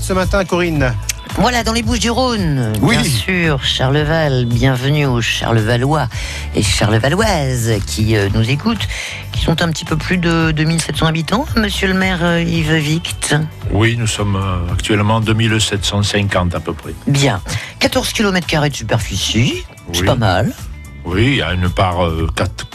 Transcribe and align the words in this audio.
balade 0.00 0.02
ce 0.02 0.12
matin, 0.12 0.44
Corinne 0.44 0.94
Voilà, 1.36 1.62
dans 1.62 1.72
les 1.72 1.82
Bouches 1.82 2.00
du 2.00 2.10
Rhône, 2.10 2.72
Oui. 2.82 2.96
bien 2.96 3.04
sûr, 3.04 3.64
Charleval, 3.64 4.46
bienvenue 4.46 5.06
aux 5.06 5.20
Charlevalois 5.20 6.08
et 6.54 6.62
Charlevalloises 6.62 7.72
qui 7.86 8.16
euh, 8.16 8.28
nous 8.34 8.48
écoutent, 8.48 8.86
qui 9.32 9.42
sont 9.42 9.62
un 9.62 9.70
petit 9.70 9.84
peu 9.84 9.96
plus 9.96 10.18
de 10.18 10.50
2700 10.52 11.06
habitants, 11.06 11.46
monsieur 11.56 11.88
le 11.88 11.94
maire 11.94 12.20
euh, 12.22 12.42
Yves 12.42 12.74
Vict. 12.74 13.34
Oui, 13.72 13.96
nous 13.96 14.06
sommes 14.06 14.36
euh, 14.36 14.72
actuellement 14.72 15.20
2750 15.20 16.54
à 16.54 16.60
peu 16.60 16.72
près. 16.72 16.94
Bien, 17.06 17.40
14 17.78 18.12
km 18.12 18.68
de 18.68 18.74
superficie, 18.74 19.64
c'est 19.92 20.04
pas 20.04 20.16
mal. 20.16 20.52
Oui, 21.12 21.24
il 21.26 21.34
y 21.36 21.42
a 21.42 21.52
une 21.52 21.68
part, 21.68 22.04
euh, 22.06 22.28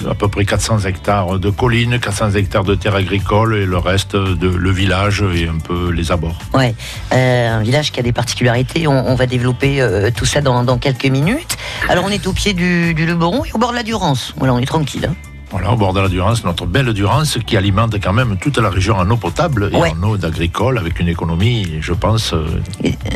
à 0.09 0.13
peu 0.13 0.27
près 0.27 0.43
400 0.45 0.79
hectares 0.79 1.39
de 1.39 1.49
collines, 1.49 1.99
400 1.99 2.31
hectares 2.31 2.65
de 2.65 2.75
terres 2.75 2.95
agricoles 2.95 3.55
et 3.55 3.65
le 3.65 3.77
reste 3.77 4.15
de 4.15 4.47
le 4.50 4.71
village 4.71 5.23
et 5.33 5.47
un 5.47 5.57
peu 5.59 5.89
les 5.91 6.11
abords. 6.11 6.37
Ouais, 6.54 6.75
euh, 7.13 7.57
un 7.59 7.61
village 7.63 7.91
qui 7.93 8.00
a 8.00 8.04
des 8.04 8.11
particularités. 8.11 8.87
On, 8.87 9.07
on 9.07 9.15
va 9.15 9.25
développer 9.25 9.82
euh, 9.82 10.10
tout 10.15 10.25
ça 10.25 10.41
dans, 10.41 10.63
dans 10.63 10.77
quelques 10.77 11.05
minutes. 11.05 11.57
Alors, 11.87 12.04
on 12.05 12.10
est 12.10 12.27
au 12.27 12.33
pied 12.33 12.54
du, 12.54 12.93
du 12.93 13.05
Luberon 13.05 13.46
et 13.46 13.54
au 13.54 13.57
bord 13.57 13.71
de 13.71 13.77
la 13.77 13.83
Durance. 13.83 14.33
Voilà, 14.38 14.54
on 14.54 14.60
est 14.60 14.65
tranquille. 14.65 15.07
hein. 15.10 15.15
Voilà, 15.52 15.71
au 15.71 15.77
bord 15.77 15.93
de 15.93 16.02
la 16.02 16.10
Durance, 16.10 16.43
notre 16.43 16.65
belle 16.65 16.91
Durance 16.91 17.38
qui 17.46 17.55
alimente 17.55 17.96
quand 18.04 18.11
même 18.11 18.36
toute 18.38 18.57
la 18.57 18.69
région 18.69 18.97
en 18.97 19.10
eau 19.10 19.15
potable 19.15 19.69
et 19.71 19.75
Ouais. 19.77 19.93
en 19.97 20.04
eau 20.04 20.18
d'agricole 20.18 20.77
avec 20.77 20.99
une 20.99 21.07
économie, 21.07 21.77
je 21.79 21.93
pense, 21.93 22.33
euh, 22.33 22.46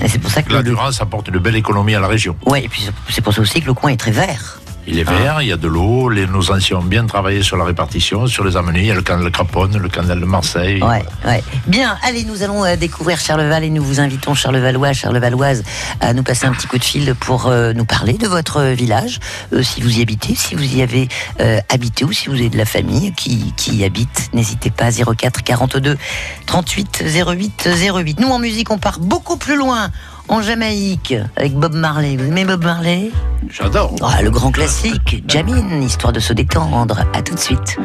c'est 0.07 0.19
pour 0.21 0.31
ça 0.31 0.41
que 0.43 0.53
la 0.53 0.63
Durance 0.63 1.01
apporte 1.01 1.27
une 1.27 1.39
belle 1.39 1.55
économie 1.57 1.95
à 1.95 1.99
la 1.99 2.07
région. 2.07 2.37
Ouais, 2.45 2.63
et 2.63 2.69
puis 2.69 2.87
c'est 3.09 3.21
pour 3.21 3.33
ça 3.33 3.41
aussi 3.41 3.59
que 3.61 3.65
le 3.65 3.73
coin 3.73 3.89
est 3.89 3.97
très 3.97 4.11
vert. 4.11 4.61
Il 4.91 4.97
est 4.97 5.03
vert, 5.03 5.39
il 5.43 5.49
y 5.49 5.51
a 5.51 5.57
de 5.57 5.67
l'eau, 5.67 6.11
nos 6.11 6.51
anciens 6.51 6.77
ont 6.77 6.81
bien 6.81 7.05
travaillé 7.05 7.43
sur 7.43 7.57
la 7.57 7.63
répartition, 7.63 8.25
sur 8.25 8.43
les 8.43 8.57
amener, 8.57 8.79
il 8.79 8.85
y 8.87 8.91
a 8.91 8.95
le 8.95 9.03
canal 9.03 9.23
de 9.23 9.29
Craponne, 9.29 9.77
le 9.77 9.87
canal 9.87 10.19
de 10.19 10.25
Marseille. 10.25 10.81
Ouais, 10.81 11.05
ouais. 11.25 11.43
Bien, 11.67 11.95
allez, 12.01 12.23
nous 12.23 12.41
allons 12.41 12.65
euh, 12.65 12.75
découvrir 12.75 13.19
Charleval 13.19 13.63
et 13.63 13.69
nous 13.69 13.83
vous 13.83 13.99
invitons, 13.99 14.33
Charlevallois, 14.33 14.93
Charlevalloises, 14.93 15.63
à 16.01 16.13
nous 16.13 16.23
passer 16.23 16.47
un 16.47 16.53
petit 16.53 16.65
coup 16.65 16.79
de 16.79 16.83
fil 16.83 17.13
pour 17.19 17.45
euh, 17.45 17.71
nous 17.73 17.85
parler 17.85 18.13
de 18.13 18.27
votre 18.27 18.63
village, 18.63 19.19
euh, 19.53 19.61
si 19.61 19.81
vous 19.81 19.99
y 19.99 20.01
habitez, 20.01 20.33
si 20.33 20.55
vous 20.55 20.75
y 20.75 20.81
avez 20.81 21.07
habité 21.69 22.03
ou 22.03 22.11
si 22.11 22.27
vous 22.27 22.35
avez 22.35 22.49
de 22.49 22.57
la 22.57 22.65
famille 22.65 23.13
qui, 23.13 23.53
qui 23.55 23.75
y 23.75 23.83
habite. 23.83 24.29
N'hésitez 24.33 24.71
pas, 24.71 24.89
04 24.91 25.43
42 25.43 25.97
38 26.47 27.03
08 27.27 27.69
08. 27.93 28.19
Nous, 28.19 28.29
en 28.29 28.39
musique, 28.39 28.71
on 28.71 28.79
part 28.79 28.99
beaucoup 28.99 29.37
plus 29.37 29.55
loin. 29.55 29.91
En 30.29 30.41
Jamaïque, 30.41 31.15
avec 31.35 31.53
Bob 31.55 31.73
Marley. 31.73 32.15
Vous 32.15 32.25
aimez 32.25 32.45
Bob 32.45 32.63
Marley? 32.63 33.09
J'adore. 33.49 33.95
Ah, 34.01 34.21
Le 34.21 34.29
grand 34.29 34.51
classique, 34.51 35.23
Jamine, 35.27 35.81
histoire 35.81 36.13
de 36.13 36.19
se 36.19 36.33
détendre. 36.33 36.99
À 37.13 37.21
tout 37.21 37.33
de 37.33 37.39
suite. 37.39 37.77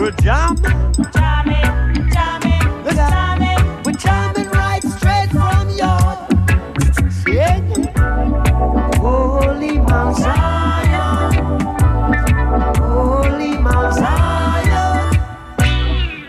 We're 0.00 0.12
jamming, 0.12 0.94
jamming, 1.12 2.10
jamming, 2.10 2.94
jamming. 2.94 3.82
We're 3.84 3.92
jamming 3.92 4.48
right 4.48 4.82
straight 4.82 5.28
from 5.30 5.68
your 5.76 6.26
singing. 7.10 7.92
Holy 8.96 9.78
Mount 9.78 10.16
Zion, 10.16 11.60
Holy 12.76 13.58
Mount 13.58 13.94
Zion, 13.94 15.18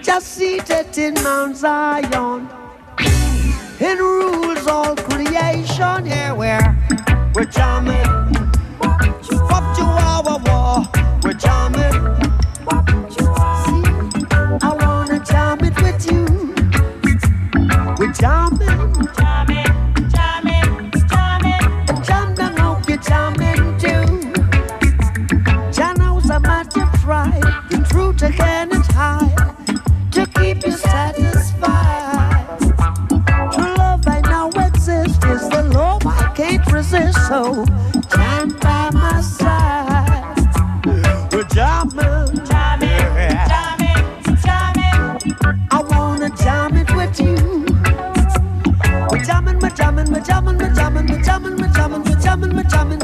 just 0.04 0.28
seated 0.28 0.98
in 0.98 1.14
Mount 1.24 1.56
Zion, 1.56 2.50
and 3.80 4.00
rules 4.02 4.68
all 4.68 4.98
creation. 4.98 6.06
Yeah, 6.06 6.34
we're 6.34 6.76
we're 7.34 7.46
jamming. 7.46 8.21
Jam 37.44 38.50
by 38.60 38.90
my 38.94 39.20
side. 39.22 40.36
We're 41.32 41.44
jamming, 41.46 42.46
jamming, 42.46 43.02
jamming, 43.52 44.38
jamming. 44.44 45.38
I 45.72 45.82
wanna 45.90 46.30
jam 46.36 46.78
it 46.78 46.96
with 46.96 47.20
you. 47.20 47.66
We're 49.10 49.24
jamming, 49.24 49.58
we're 49.60 49.70
jamming, 49.72 50.12
we're 50.12 50.22
jamming, 50.22 50.58
we're 50.58 50.74
jamming, 50.74 51.08
we're 51.08 51.24
jamming, 51.24 51.58
we're 51.58 51.74
jamming, 51.74 52.04
we're 52.04 52.20
jamming, 52.20 52.56
we're 52.56 52.64
jamming. 52.64 53.01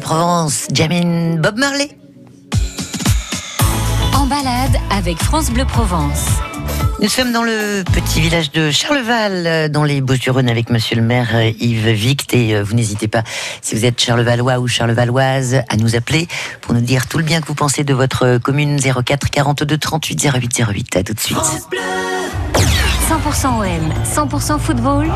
Provence, 0.00 0.66
Jamine 0.72 1.40
Bob 1.40 1.58
Marley. 1.58 1.90
En 4.14 4.26
balade 4.26 4.76
avec 4.90 5.18
France 5.18 5.50
Bleu 5.50 5.64
Provence. 5.64 6.26
Nous 7.00 7.08
sommes 7.08 7.32
dans 7.32 7.44
le 7.44 7.84
petit 7.84 8.20
village 8.20 8.50
de 8.50 8.70
Charleval, 8.70 9.46
euh, 9.46 9.68
dans 9.68 9.84
les 9.84 10.00
Bouches-du-Rhône, 10.00 10.48
avec 10.48 10.68
Monsieur 10.68 10.96
le 10.96 11.02
maire 11.02 11.28
euh, 11.34 11.52
Yves 11.60 11.90
Vict. 11.90 12.34
Et 12.34 12.54
euh, 12.54 12.62
vous 12.62 12.74
n'hésitez 12.74 13.06
pas, 13.06 13.22
si 13.62 13.76
vous 13.76 13.84
êtes 13.84 14.00
Charlevalois 14.00 14.58
ou 14.58 14.66
Charlevaloise, 14.66 15.62
à 15.68 15.76
nous 15.76 15.94
appeler 15.94 16.26
pour 16.60 16.74
nous 16.74 16.80
dire 16.80 17.06
tout 17.06 17.18
le 17.18 17.24
bien 17.24 17.40
que 17.40 17.46
vous 17.46 17.54
pensez 17.54 17.84
de 17.84 17.94
votre 17.94 18.38
commune 18.38 18.80
04 18.80 19.30
42 19.30 19.78
38 19.78 20.28
08 20.34 20.62
08. 20.68 20.96
À 20.96 21.02
tout 21.04 21.14
de 21.14 21.20
suite. 21.20 21.38
100% 23.08 23.46
OM, 23.46 24.28
100% 24.28 24.58
football. 24.58 25.10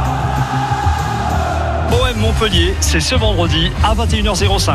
OM 1.92 2.18
Montpellier, 2.20 2.74
c'est 2.80 3.00
ce 3.00 3.14
vendredi 3.14 3.70
à 3.84 3.94
21h05. 3.94 4.72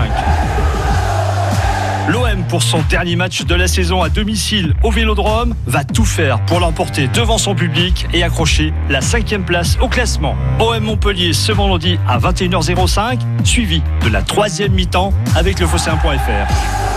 L'OM, 2.09 2.43
pour 2.47 2.61
son 2.61 2.81
dernier 2.89 3.15
match 3.15 3.43
de 3.43 3.55
la 3.55 3.67
saison 3.67 4.03
à 4.03 4.09
domicile 4.09 4.75
au 4.83 4.91
Vélodrome, 4.91 5.55
va 5.65 5.83
tout 5.83 6.05
faire 6.05 6.39
pour 6.45 6.59
l'emporter 6.59 7.07
devant 7.07 7.39
son 7.39 7.55
public 7.55 8.05
et 8.13 8.21
accrocher 8.21 8.71
la 8.89 9.01
cinquième 9.01 9.43
place 9.43 9.77
au 9.81 9.87
classement. 9.87 10.35
OM 10.59 10.83
Montpellier 10.83 11.33
ce 11.33 11.51
vendredi 11.51 11.97
à 12.07 12.19
21h05, 12.19 13.19
suivi 13.43 13.81
de 14.03 14.09
la 14.09 14.21
troisième 14.21 14.73
mi-temps 14.73 15.11
avec 15.35 15.59
le 15.59 15.65
Fosséen.fr. 15.65 16.96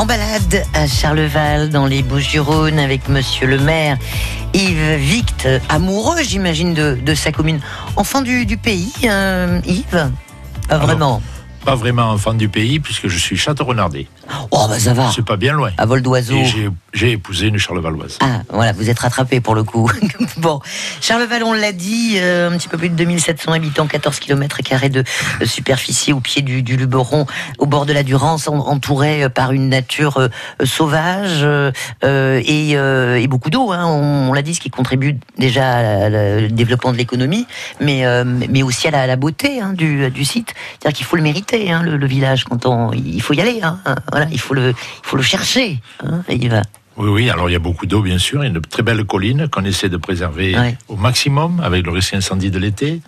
En 0.00 0.06
balade 0.06 0.64
à 0.72 0.86
Charleval, 0.86 1.68
dans 1.68 1.84
les 1.84 2.02
Bouches-du-Rhône, 2.02 2.78
avec 2.78 3.06
Monsieur 3.10 3.46
le 3.46 3.58
maire 3.58 3.98
Yves 4.54 4.94
Vict, 4.94 5.46
amoureux, 5.68 6.22
j'imagine, 6.22 6.72
de, 6.72 6.98
de 7.04 7.14
sa 7.14 7.32
commune. 7.32 7.60
Enfant 7.96 8.22
du, 8.22 8.46
du 8.46 8.56
pays, 8.56 8.90
euh, 9.04 9.60
Yves? 9.66 10.10
Pas 10.70 10.78
Vraiment 10.78 11.20
Pas 11.66 11.74
vraiment 11.74 12.04
enfant 12.04 12.32
du 12.32 12.48
pays, 12.48 12.80
puisque 12.80 13.08
je 13.08 13.18
suis 13.18 13.36
château-renardais. 13.36 14.06
Oh, 14.50 14.66
bah 14.68 14.78
ça 14.78 14.94
va. 14.94 15.10
C'est 15.14 15.24
pas 15.24 15.36
bien 15.36 15.52
loin. 15.52 15.70
À 15.78 15.86
vol 15.86 16.02
d'oiseau. 16.02 16.36
Et 16.36 16.44
j'ai- 16.92 17.10
épousé 17.12 17.46
une 17.48 17.58
Charlevaloise. 17.58 18.18
Ah, 18.20 18.42
voilà, 18.50 18.72
vous 18.72 18.88
êtes 18.90 18.98
rattrapé 18.98 19.40
pour 19.40 19.54
le 19.54 19.62
coup. 19.64 19.90
bon, 20.38 20.60
Charleval, 21.00 21.42
on 21.44 21.52
l'a 21.52 21.72
dit, 21.72 22.14
euh, 22.16 22.50
un 22.50 22.56
petit 22.56 22.68
peu 22.68 22.78
plus 22.78 22.88
de 22.88 22.94
2700 22.94 23.52
habitants, 23.52 23.86
14 23.86 24.18
km 24.20 24.58
de 24.90 25.04
superficie 25.44 26.12
au 26.12 26.20
pied 26.20 26.42
du, 26.42 26.62
du 26.62 26.76
Luberon, 26.76 27.26
au 27.58 27.66
bord 27.66 27.86
de 27.86 27.92
la 27.92 28.02
Durance, 28.02 28.48
en- 28.48 28.58
entouré 28.58 29.24
euh, 29.24 29.28
par 29.28 29.52
une 29.52 29.68
nature 29.68 30.16
euh, 30.18 30.28
sauvage 30.64 31.40
euh, 31.42 31.72
et, 32.44 32.70
et 32.72 33.26
beaucoup 33.28 33.50
d'eau. 33.50 33.72
Hein, 33.72 33.84
on, 33.86 34.30
on 34.30 34.32
l'a 34.32 34.42
dit, 34.42 34.54
ce 34.54 34.60
qui 34.60 34.70
contribue 34.70 35.18
déjà 35.38 35.70
à 35.72 36.08
la- 36.08 36.40
le 36.40 36.48
développement 36.48 36.92
de 36.92 36.96
l'économie, 36.98 37.46
mais, 37.80 38.04
mais 38.48 38.62
aussi 38.62 38.88
à 38.88 38.90
la, 38.90 39.02
à 39.02 39.06
la 39.06 39.16
beauté 39.16 39.60
hein, 39.60 39.72
du, 39.74 40.10
du 40.10 40.24
site. 40.24 40.54
C'est-à-dire 40.78 40.96
qu'il 40.96 41.06
faut 41.06 41.16
le 41.16 41.22
mériter, 41.22 41.70
hein, 41.72 41.82
le, 41.82 41.96
le 41.96 42.06
village, 42.06 42.44
quand 42.44 42.66
on, 42.66 42.92
il 42.92 43.20
faut 43.22 43.34
y 43.34 43.40
aller. 43.40 43.60
Hein, 43.62 43.78
voilà, 44.20 44.30
il 44.32 44.38
faut 44.40 44.54
le, 44.54 44.70
il 44.70 44.74
faut 45.06 45.16
le 45.16 45.22
chercher. 45.22 45.78
Hein, 46.04 46.22
et 46.28 46.34
il 46.34 46.50
va. 46.50 46.62
Oui, 46.96 47.08
oui, 47.08 47.30
alors 47.30 47.48
il 47.48 47.52
y 47.54 47.56
a 47.56 47.60
beaucoup 47.60 47.86
d'eau, 47.86 48.02
bien 48.02 48.18
sûr. 48.18 48.42
Il 48.44 48.48
y 48.48 48.50
a 48.50 48.54
une 48.54 48.60
très 48.60 48.82
belle 48.82 49.04
colline 49.04 49.48
qu'on 49.48 49.64
essaie 49.64 49.88
de 49.88 49.96
préserver 49.96 50.54
Ouais. 50.58 50.76
au 50.88 50.96
maximum 50.96 51.60
avec 51.60 51.86
le 51.86 51.92
risque 51.92 52.12
incendie 52.14 52.50
de 52.50 52.58
l'été. 52.58 53.00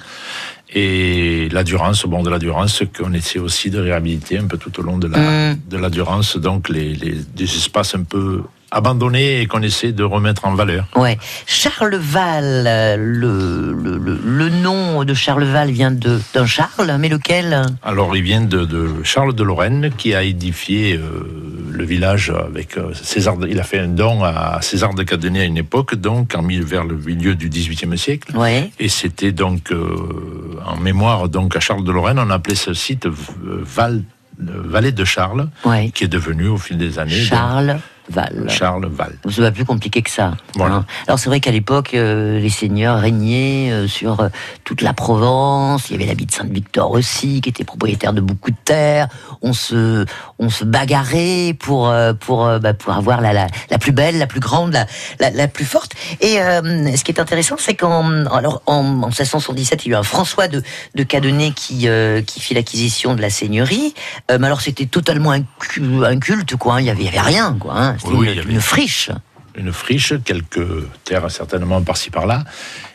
Et 0.74 1.48
la 1.52 1.64
Durance, 1.64 2.04
au 2.04 2.08
bord 2.08 2.22
de 2.22 2.30
la 2.30 2.38
Durance, 2.38 2.82
qu'on 2.96 3.12
essaie 3.12 3.38
aussi 3.38 3.68
de 3.68 3.78
réhabiliter 3.78 4.38
un 4.38 4.46
peu 4.46 4.56
tout 4.56 4.80
au 4.80 4.82
long 4.82 4.96
de 4.96 5.06
la, 5.08 5.18
Mm. 5.52 5.58
de 5.68 5.76
la 5.76 5.90
Durance. 5.90 6.36
Donc, 6.38 6.70
les, 6.70 6.94
les- 6.94 7.20
des 7.34 7.44
espaces 7.44 7.94
un 7.94 8.04
peu 8.04 8.42
abandonnés 8.72 9.40
et 9.42 9.46
qu'on 9.46 9.62
essaie 9.62 9.92
de 9.92 10.02
remettre 10.02 10.44
en 10.46 10.54
valeur. 10.54 10.86
Ouais. 10.96 11.18
Charleval, 11.46 12.64
euh, 12.66 12.96
le, 12.96 13.72
le, 13.72 13.98
le, 13.98 14.18
le 14.24 14.48
nom 14.48 15.04
de 15.04 15.14
Charleval 15.14 15.70
vient 15.70 15.90
de- 15.90 16.20
d'un 16.34 16.46
Charles, 16.46 16.96
mais 16.98 17.08
lequel? 17.08 17.62
Alors, 17.82 18.16
il 18.16 18.22
vient 18.22 18.40
de, 18.40 18.64
de 18.64 18.88
Charles 19.04 19.34
de 19.34 19.42
Lorraine 19.42 19.90
qui 19.96 20.14
a 20.14 20.22
édifié 20.22 20.94
euh, 20.96 21.24
le 21.70 21.84
village 21.84 22.30
avec 22.30 22.76
euh, 22.76 22.92
César. 22.94 23.36
de- 23.36 23.46
il 23.46 23.60
a 23.60 23.62
fait 23.62 23.78
un 23.78 23.88
don 23.88 24.24
à 24.24 24.58
César 24.62 24.94
de 24.94 25.02
Cadenet 25.02 25.40
à 25.42 25.44
une 25.44 25.56
époque, 25.58 25.94
donc 25.94 26.34
en 26.34 26.42
vers 26.46 26.84
le 26.84 26.96
milieu 26.96 27.34
du 27.34 27.48
XVIIIe 27.48 27.96
siècle. 27.98 28.36
Ouais. 28.36 28.70
Et 28.78 28.88
c'était 28.88 29.32
donc 29.32 29.70
euh, 29.72 30.58
en 30.66 30.76
mémoire 30.76 31.28
donc 31.28 31.56
à 31.56 31.60
Charles 31.60 31.84
de 31.84 31.92
Lorraine, 31.92 32.18
on 32.18 32.30
appelait 32.30 32.54
ce 32.54 32.74
site 32.74 33.06
Val, 33.06 34.02
Vallée 34.38 34.92
de 34.92 35.04
Charles, 35.04 35.48
Ouais. 35.64 35.90
qui 35.94 36.04
est 36.04 36.08
devenu 36.08 36.48
au 36.48 36.56
fil 36.58 36.78
des 36.78 36.98
années 36.98 37.18
donc, 37.18 37.28
Charles 37.28 37.78
Val. 38.12 38.46
Charles 38.48 38.86
Val. 38.86 39.12
C'est 39.30 39.42
pas 39.42 39.50
plus 39.50 39.64
compliqué 39.64 40.02
que 40.02 40.10
ça. 40.10 40.32
Voilà. 40.54 40.76
hein. 40.76 40.86
Alors 41.06 41.18
c'est 41.18 41.28
vrai 41.28 41.40
qu'à 41.40 41.50
l'époque, 41.50 41.94
euh, 41.94 42.38
les 42.38 42.48
seigneurs 42.50 42.98
régnaient 43.00 43.70
euh, 43.72 43.88
sur 43.88 44.20
euh, 44.20 44.28
toute 44.64 44.82
la 44.82 44.92
Provence. 44.92 45.88
Il 45.90 45.92
y 45.92 45.96
avait 45.96 46.06
l'habit 46.06 46.26
de 46.26 46.32
Sainte-Victor 46.32 46.90
aussi, 46.92 47.40
qui 47.40 47.48
était 47.48 47.64
propriétaire 47.64 48.12
de 48.12 48.20
beaucoup 48.20 48.50
de 48.50 48.56
terres. 48.64 49.08
On 49.42 49.52
se, 49.52 50.04
on 50.38 50.50
se 50.50 50.64
bagarrait 50.64 51.54
pour 51.58 51.92
pour 52.20 52.46
bah, 52.60 52.74
pour 52.74 52.92
avoir 52.92 53.20
la, 53.20 53.32
la 53.32 53.46
la 53.70 53.78
plus 53.78 53.92
belle, 53.92 54.18
la 54.18 54.26
plus 54.26 54.40
grande, 54.40 54.72
la 54.72 54.86
la, 55.20 55.30
la 55.30 55.48
plus 55.48 55.64
forte. 55.64 55.92
Et 56.20 56.36
ce 56.36 57.02
qui 57.04 57.10
est 57.12 57.20
intéressant, 57.20 57.56
c'est 57.58 57.74
qu'en 57.74 58.26
alors 58.26 58.62
en, 58.66 58.76
en 59.02 59.06
1677, 59.08 59.84
il 59.86 59.88
y 59.90 59.94
a 59.94 59.96
eu 59.96 60.00
un 60.00 60.02
François 60.02 60.48
de 60.48 60.62
de 60.94 61.02
Cadenet 61.02 61.54
qui 61.54 61.88
qui 62.26 62.40
fit 62.40 62.54
l'acquisition 62.54 63.14
de 63.14 63.20
la 63.22 63.30
seigneurie. 63.30 63.94
Mais 64.30 64.46
alors 64.46 64.60
c'était 64.60 64.86
totalement 64.86 65.32
un, 65.32 65.42
cu- 65.42 66.04
un 66.04 66.18
culte 66.18 66.56
quoi. 66.56 66.74
hein. 66.74 66.80
Il 66.80 66.86
y 66.86 66.90
avait 66.90 67.02
il 67.02 67.06
y 67.06 67.08
avait 67.08 67.20
rien 67.20 67.56
quoi. 67.58 67.74
hein. 67.76 67.96
Oui, 68.04 68.40
une, 68.48 68.60
friche. 68.60 69.10
Une 69.54 69.72
friche, 69.72 70.14
quelques 70.24 70.66
terres 71.04 71.30
certainement 71.30 71.82
par-ci 71.82 72.10
par-là. 72.10 72.44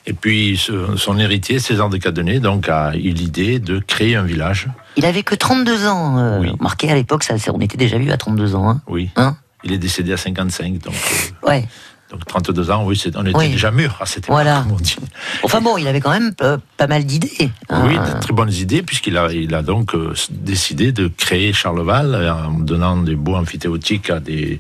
Et 0.06 0.13
puis 0.13 0.59
son 0.98 1.18
héritier, 1.19 1.59
César 1.59 1.89
de 1.89 1.98
Cadenet, 1.98 2.39
donc 2.39 2.69
a 2.69 2.95
eu 2.95 3.12
l'idée 3.12 3.59
de 3.59 3.80
créer 3.80 4.15
un 4.15 4.24
village. 4.24 4.68
Il 4.95 5.06
avait 5.06 5.24
que 5.24 5.36
32 5.36 5.88
ans. 5.88 6.18
Euh, 6.18 6.39
Oui. 6.39 6.51
Marqué 6.59 6.89
à 6.89 6.95
l'époque, 6.95 7.24
on 7.54 7.59
était 7.59 7.77
déjà 7.77 7.98
vu 7.98 8.12
à 8.12 8.18
32 8.18 8.56
ans. 8.56 8.69
Hein. 8.69 8.81
Oui. 8.88 9.09
Hein 9.15 9.38
Il 9.63 9.71
est 9.74 9.77
décédé 9.77 10.13
à 10.13 10.18
55, 10.18 10.80
donc, 10.80 10.94
euh, 10.95 11.48
ouais. 11.48 11.65
Donc 12.12 12.25
32 12.25 12.71
ans, 12.71 12.86
oui, 12.86 13.01
on 13.15 13.25
était 13.25 13.38
Oui. 13.38 13.50
déjà 13.50 13.69
mûr 13.71 13.98
à 14.00 14.06
cette 14.06 14.25
époque, 14.25 14.33
Voilà. 14.36 14.62
comme 14.63 14.71
on 14.74 14.75
dit. 14.80 14.95
Enfin 15.44 15.59
bon, 15.59 15.77
il 15.77 15.88
avait 15.88 16.00
quand 16.00 16.09
même 16.12 16.31
euh, 16.42 16.57
pas 16.77 16.88
mal 16.88 17.04
d'idées. 17.06 17.50
hein. 17.69 17.83
Oui, 17.86 17.95
de 17.98 18.19
très 18.21 18.33
bonnes 18.33 18.51
idées, 18.54 18.81
puisqu'il 18.81 19.18
a, 19.18 19.31
il 19.33 19.54
a 19.54 19.61
donc 19.61 19.94
euh, 19.94 20.14
décidé 20.31 20.92
de 20.94 21.07
créer 21.09 21.52
Charleval 21.52 22.16
euh, 22.16 22.33
en 22.33 22.52
donnant 22.59 22.95
des 22.97 23.16
beaux 23.16 23.35
amphithéotiques 23.35 24.09
à 24.09 24.19
des 24.21 24.59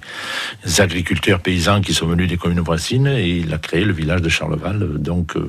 agriculteurs 0.79 1.39
paysans 1.39 1.81
qui 1.81 1.93
sont 1.93 2.07
venus 2.07 2.27
des 2.27 2.37
communes 2.37 2.59
voisines, 2.59 3.07
et 3.07 3.29
il 3.37 3.53
a 3.53 3.57
créé 3.57 3.85
le 3.85 3.93
village 3.93 4.21
de 4.21 4.29
Charleval, 4.29 4.97
donc 5.01 5.35
euh, 5.37 5.47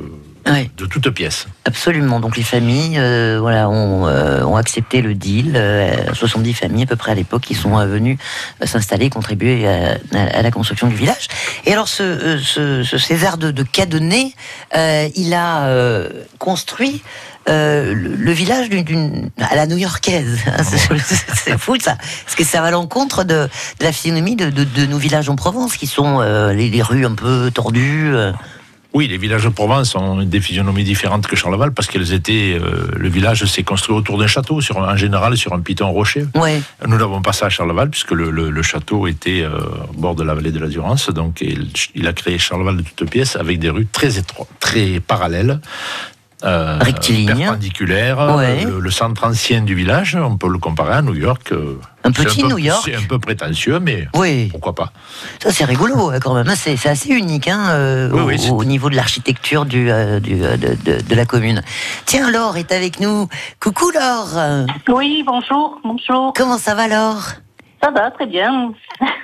De 0.77 0.87
toutes 0.87 1.11
pièces. 1.11 1.47
absolument. 1.67 2.21
Donc 2.21 2.37
les 2.37 2.43
familles, 2.43 2.99
euh, 2.99 3.39
voilà, 3.41 3.69
ont, 3.69 4.07
euh, 4.07 4.43
ont 4.45 4.57
accepté 4.57 5.03
le 5.03 5.15
deal. 5.15 5.53
Euh, 5.57 5.95
70 6.15 6.55
familles 6.55 6.85
à 6.85 6.87
peu 6.87 6.97
près 6.97 7.13
à 7.13 7.15
l'époque 7.15 7.43
qui 7.43 7.55
sont 7.55 7.79
euh, 7.79 7.87
venues 7.87 8.19
euh, 8.63 8.67
s'installer, 8.67 9.11
contribuer 9.11 9.67
à, 9.69 9.99
à- 10.15 10.39
à 10.39 10.43
la 10.43 10.51
construction 10.51 10.87
du 10.89 10.95
village. 10.97 11.29
Et 11.67 11.73
alors 11.73 11.89
ce, 11.89 12.03
euh, 12.03 12.39
ce, 12.43 12.83
ce 12.83 12.97
César 12.99 13.37
de, 13.37 13.51
de 13.51 13.63
Cadenet, 13.63 14.33
euh, 14.75 15.09
il 15.15 15.35
a 15.35 15.67
euh, 15.67 16.09
construit 16.39 17.03
euh, 17.49 17.93
le, 17.95 18.15
le 18.17 18.33
village 18.33 18.69
d'une- 18.71 18.85
d'une 18.85 19.31
à 19.41 19.55
la 19.57 19.67
new-yorkaise. 19.67 20.39
C'est- 20.65 21.35
C'est 21.35 21.59
fou 21.59 21.77
ça, 21.81 21.97
parce 22.25 22.37
que 22.37 22.45
ça 22.45 22.61
va 22.63 22.69
à 22.69 22.71
l'encontre 22.71 23.25
de, 23.25 23.49
de 23.81 23.85
la 23.85 23.93
physionomie 23.93 24.37
de, 24.37 24.51
de- 24.51 24.65
de 24.65 24.87
nos 24.87 24.99
villages 24.99 25.29
en 25.29 25.37
Provence, 25.37 25.77
qui 25.77 25.87
sont 25.87 26.21
euh, 26.21 26.53
les, 26.53 26.69
les 26.71 26.83
rues 26.83 27.05
un 27.07 27.15
peu 27.15 27.51
tordues. 27.53 28.13
Oui, 28.95 29.07
les 29.07 29.19
villages 29.19 29.45
de 29.45 29.51
Provence 29.51 29.95
ont 29.97 30.23
des 30.23 30.41
physionomies 30.41 30.83
différentes 30.83 31.27
que 31.27 31.37
Charleval, 31.37 31.73
parce 31.73 31.87
qu'elles 31.89 32.15
étaient. 32.15 32.59
euh, 32.61 32.89
le 32.97 33.09
village 33.09 33.45
s'est 33.45 33.63
construit 33.63 33.95
autour 33.95 34.17
d'un 34.19 34.27
château, 34.27 34.61
sur, 34.63 34.83
un- 34.83 34.95
en 34.95 34.97
général 34.97 35.37
sur 35.37 35.53
un 35.53 35.61
piton 35.61 35.93
rocher. 35.93 36.25
Ouais. 36.35 36.61
Nous 36.87 36.97
n'avons 36.97 37.21
pas 37.21 37.33
ça 37.35 37.47
à 37.47 37.49
Charleval, 37.51 37.91
puisque 37.91 38.13
le, 38.13 38.31
le- 38.31 38.49
le 38.51 38.63
château 38.63 39.07
était 39.07 39.43
euh, 39.43 39.59
au 39.91 40.01
bord 40.01 40.15
de 40.15 40.25
la 40.25 40.35
vallée 40.35 40.53
de 40.53 40.59
la 40.59 40.69
Durance. 40.69 41.11
Donc, 41.11 41.43
il, 41.43 41.71
il 41.95 42.07
a 42.07 42.13
créé 42.15 42.39
Charleval 42.39 42.79
de 42.79 42.83
toutes 42.83 43.11
pièces 43.11 43.37
avec 43.37 43.59
des 43.59 43.69
rues 43.71 43.87
très 43.87 44.17
étroites, 44.19 44.49
très 44.59 45.01
parallèles, 45.01 45.61
euh, 46.45 46.79
Rectiligne. 46.81 47.37
perpendiculaire. 47.37 48.37
Ouais. 48.37 48.65
Le, 48.65 48.79
le 48.81 48.91
centre 48.91 49.25
ancien 49.27 49.63
du 49.63 49.75
village, 49.75 50.17
on 50.21 50.37
peut 50.37 50.49
le 50.49 50.59
comparer 50.59 50.95
à 50.95 51.03
New 51.03 51.15
York. 51.15 51.53
euh, 51.53 51.79
Un 52.05 52.13
petit 52.13 52.41
peu- 52.43 52.49
New 52.49 52.59
York. 52.59 52.83
C'est 52.85 52.95
un 52.95 53.03
peu 53.09 53.19
prétentieux, 53.19 53.81
mais 53.81 54.07
Oui, 54.15 54.49
pourquoi 54.51 54.75
pas. 54.75 54.93
ça 55.43 55.51
c'est 55.53 55.65
rigolo 55.65 56.11
hein, 56.11 56.19
quand 56.21 56.35
même. 56.35 56.49
C'est 56.55 56.77
c'est 56.77 56.89
assez 56.89 57.11
unique 57.11 57.49
hein, 57.49 57.71
euh, 57.71 58.11
Oui, 58.13 58.21
au, 58.21 58.25
oui, 58.27 58.39
c'est- 58.39 58.51
au 58.51 58.65
niveau 58.65 58.89
de 58.89 58.97
l'architecture 58.97 59.65
du, 59.67 59.91
euh, 59.91 60.21
du, 60.21 60.43
euh, 60.45 60.57
de, 60.57 60.77
de- 60.85 61.01
de 61.03 61.15
la 61.15 61.25
commune. 61.27 61.63
Tiens, 62.07 62.31
Laure 62.31 62.57
est 62.57 62.73
avec 62.73 63.01
nous. 63.01 63.29
Coucou 63.61 63.91
Laure. 63.91 64.67
Oui, 64.89 65.25
bonjour, 65.27 65.79
bonjour. 65.85 66.33
Comment 66.37 66.59
ça 66.59 66.75
va 66.75 66.87
Laure? 66.89 67.25
Ça 67.83 67.91
va, 67.93 68.11
très 68.11 68.27
bien. 68.27 68.73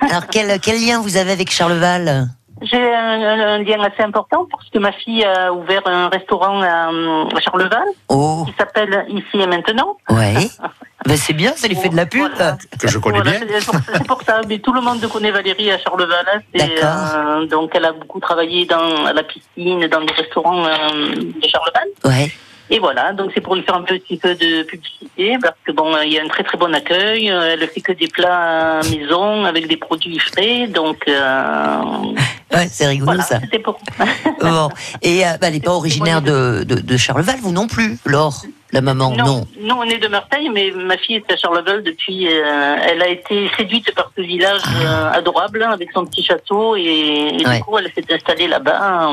Alors 0.01 0.27
quel, 0.31 0.59
quel 0.61 0.79
lien 0.85 1.01
vous 1.01 1.17
avez 1.17 1.31
avec 1.31 1.51
Charleval? 1.51 2.29
J'ai 2.61 2.93
un, 2.95 3.21
un 3.21 3.57
lien 3.63 3.81
assez 3.83 4.01
important 4.01 4.47
parce 4.49 4.69
que 4.69 4.79
ma 4.79 4.91
fille 4.93 5.23
a 5.23 5.51
ouvert 5.51 5.81
un 5.85 6.07
restaurant 6.09 6.61
à, 6.61 6.87
à 6.87 7.41
Charleval 7.41 7.83
Oh, 8.09 8.43
qui 8.47 8.53
s'appelle 8.57 9.05
Ici 9.09 9.41
et 9.41 9.47
Maintenant. 9.47 9.97
ouais. 10.09 10.35
ben, 11.05 11.17
c'est 11.17 11.33
bien, 11.33 11.51
ça 11.55 11.67
lui 11.67 11.75
fait 11.75 11.89
de 11.89 11.95
la 11.97 12.05
pub. 12.05 12.29
Voilà. 12.35 12.57
Que 12.79 12.87
je 12.87 12.97
connais 12.97 13.21
Voilà, 13.21 13.39
bien. 13.45 13.59
c'est 13.59 14.07
pour, 14.07 14.21
ça. 14.23 14.41
Mais 14.47 14.59
tout 14.59 14.71
le 14.73 14.81
monde 14.81 15.05
connaît 15.09 15.31
Valérie 15.31 15.69
à 15.71 15.77
Charleval. 15.79 16.25
hein. 16.33 16.39
D'accord. 16.53 17.15
euh, 17.15 17.45
donc 17.45 17.71
elle 17.75 17.85
a 17.85 17.91
beaucoup 17.91 18.19
travaillé 18.21 18.65
dans 18.65 19.05
à 19.05 19.13
la 19.13 19.23
piscine, 19.23 19.85
dans 19.87 19.99
les 19.99 20.13
restaurants 20.13 20.65
euh, 20.65 20.69
de 21.15 21.47
Charleval. 21.47 21.87
Ouais. 22.05 22.31
Et 22.71 22.79
voilà, 22.79 23.13
donc 23.13 23.29
c'est 23.33 23.41
pour 23.41 23.55
lui 23.55 23.61
faire 23.61 23.75
un 23.75 23.83
petit 23.83 24.17
peu 24.17 24.33
de 24.33 24.63
publicité, 24.63 25.37
parce 25.41 25.55
que 25.65 25.71
bon, 25.71 25.95
il 26.03 26.11
y 26.13 26.17
a 26.19 26.23
un 26.23 26.27
très 26.27 26.43
très 26.43 26.57
bon 26.57 26.73
accueil. 26.73 27.29
euh, 27.29 27.49
Elle 27.53 27.67
fait 27.67 27.81
que 27.81 27.91
des 27.91 28.07
plats 28.07 28.79
maison 28.89 29.45
avec 29.45 29.67
des 29.67 29.77
produits 29.77 30.17
frais, 30.19 30.65
donc 30.67 31.03
euh, 31.07 31.77
Ouais, 32.53 32.67
c'est 32.69 32.87
rigolo 32.87 33.05
voilà, 33.05 33.21
ça. 33.23 33.39
c'était 33.39 33.59
pour. 33.59 33.77
Bon. 34.41 34.69
Et 35.01 35.23
euh, 35.25 35.31
bah, 35.39 35.47
elle 35.47 35.53
n'est 35.53 35.59
pas 35.59 35.73
originaire 35.73 36.21
de, 36.21 36.63
de, 36.63 36.75
de 36.75 36.97
Charleval, 36.97 37.35
vous 37.41 37.51
non 37.51 37.67
plus, 37.67 37.97
Laure, 38.05 38.41
la 38.71 38.81
maman, 38.81 39.11
non. 39.11 39.25
non, 39.25 39.47
non, 39.61 39.75
on 39.79 39.83
est 39.83 39.97
de 39.97 40.07
Marseille, 40.07 40.49
mais 40.53 40.71
ma 40.71 40.97
fille 40.97 41.17
est 41.17 41.31
à 41.31 41.37
Charleval 41.37 41.83
depuis. 41.83 42.27
euh, 42.27 42.75
elle 42.89 43.01
a 43.03 43.09
été 43.09 43.49
séduite 43.57 43.93
par 43.93 44.11
ce 44.15 44.21
village 44.21 44.61
euh, 44.83 45.11
adorable 45.11 45.61
hein, 45.63 45.71
avec 45.71 45.89
son 45.93 46.05
petit 46.05 46.23
château, 46.23 46.75
et, 46.75 46.81
et 46.81 47.43
Ah. 47.45 47.49
Ouais. 47.49 47.57
du 47.57 47.63
coup, 47.63 47.77
elle 47.77 47.91
s'est 47.93 48.11
installée 48.13 48.47
là-bas 48.47 49.11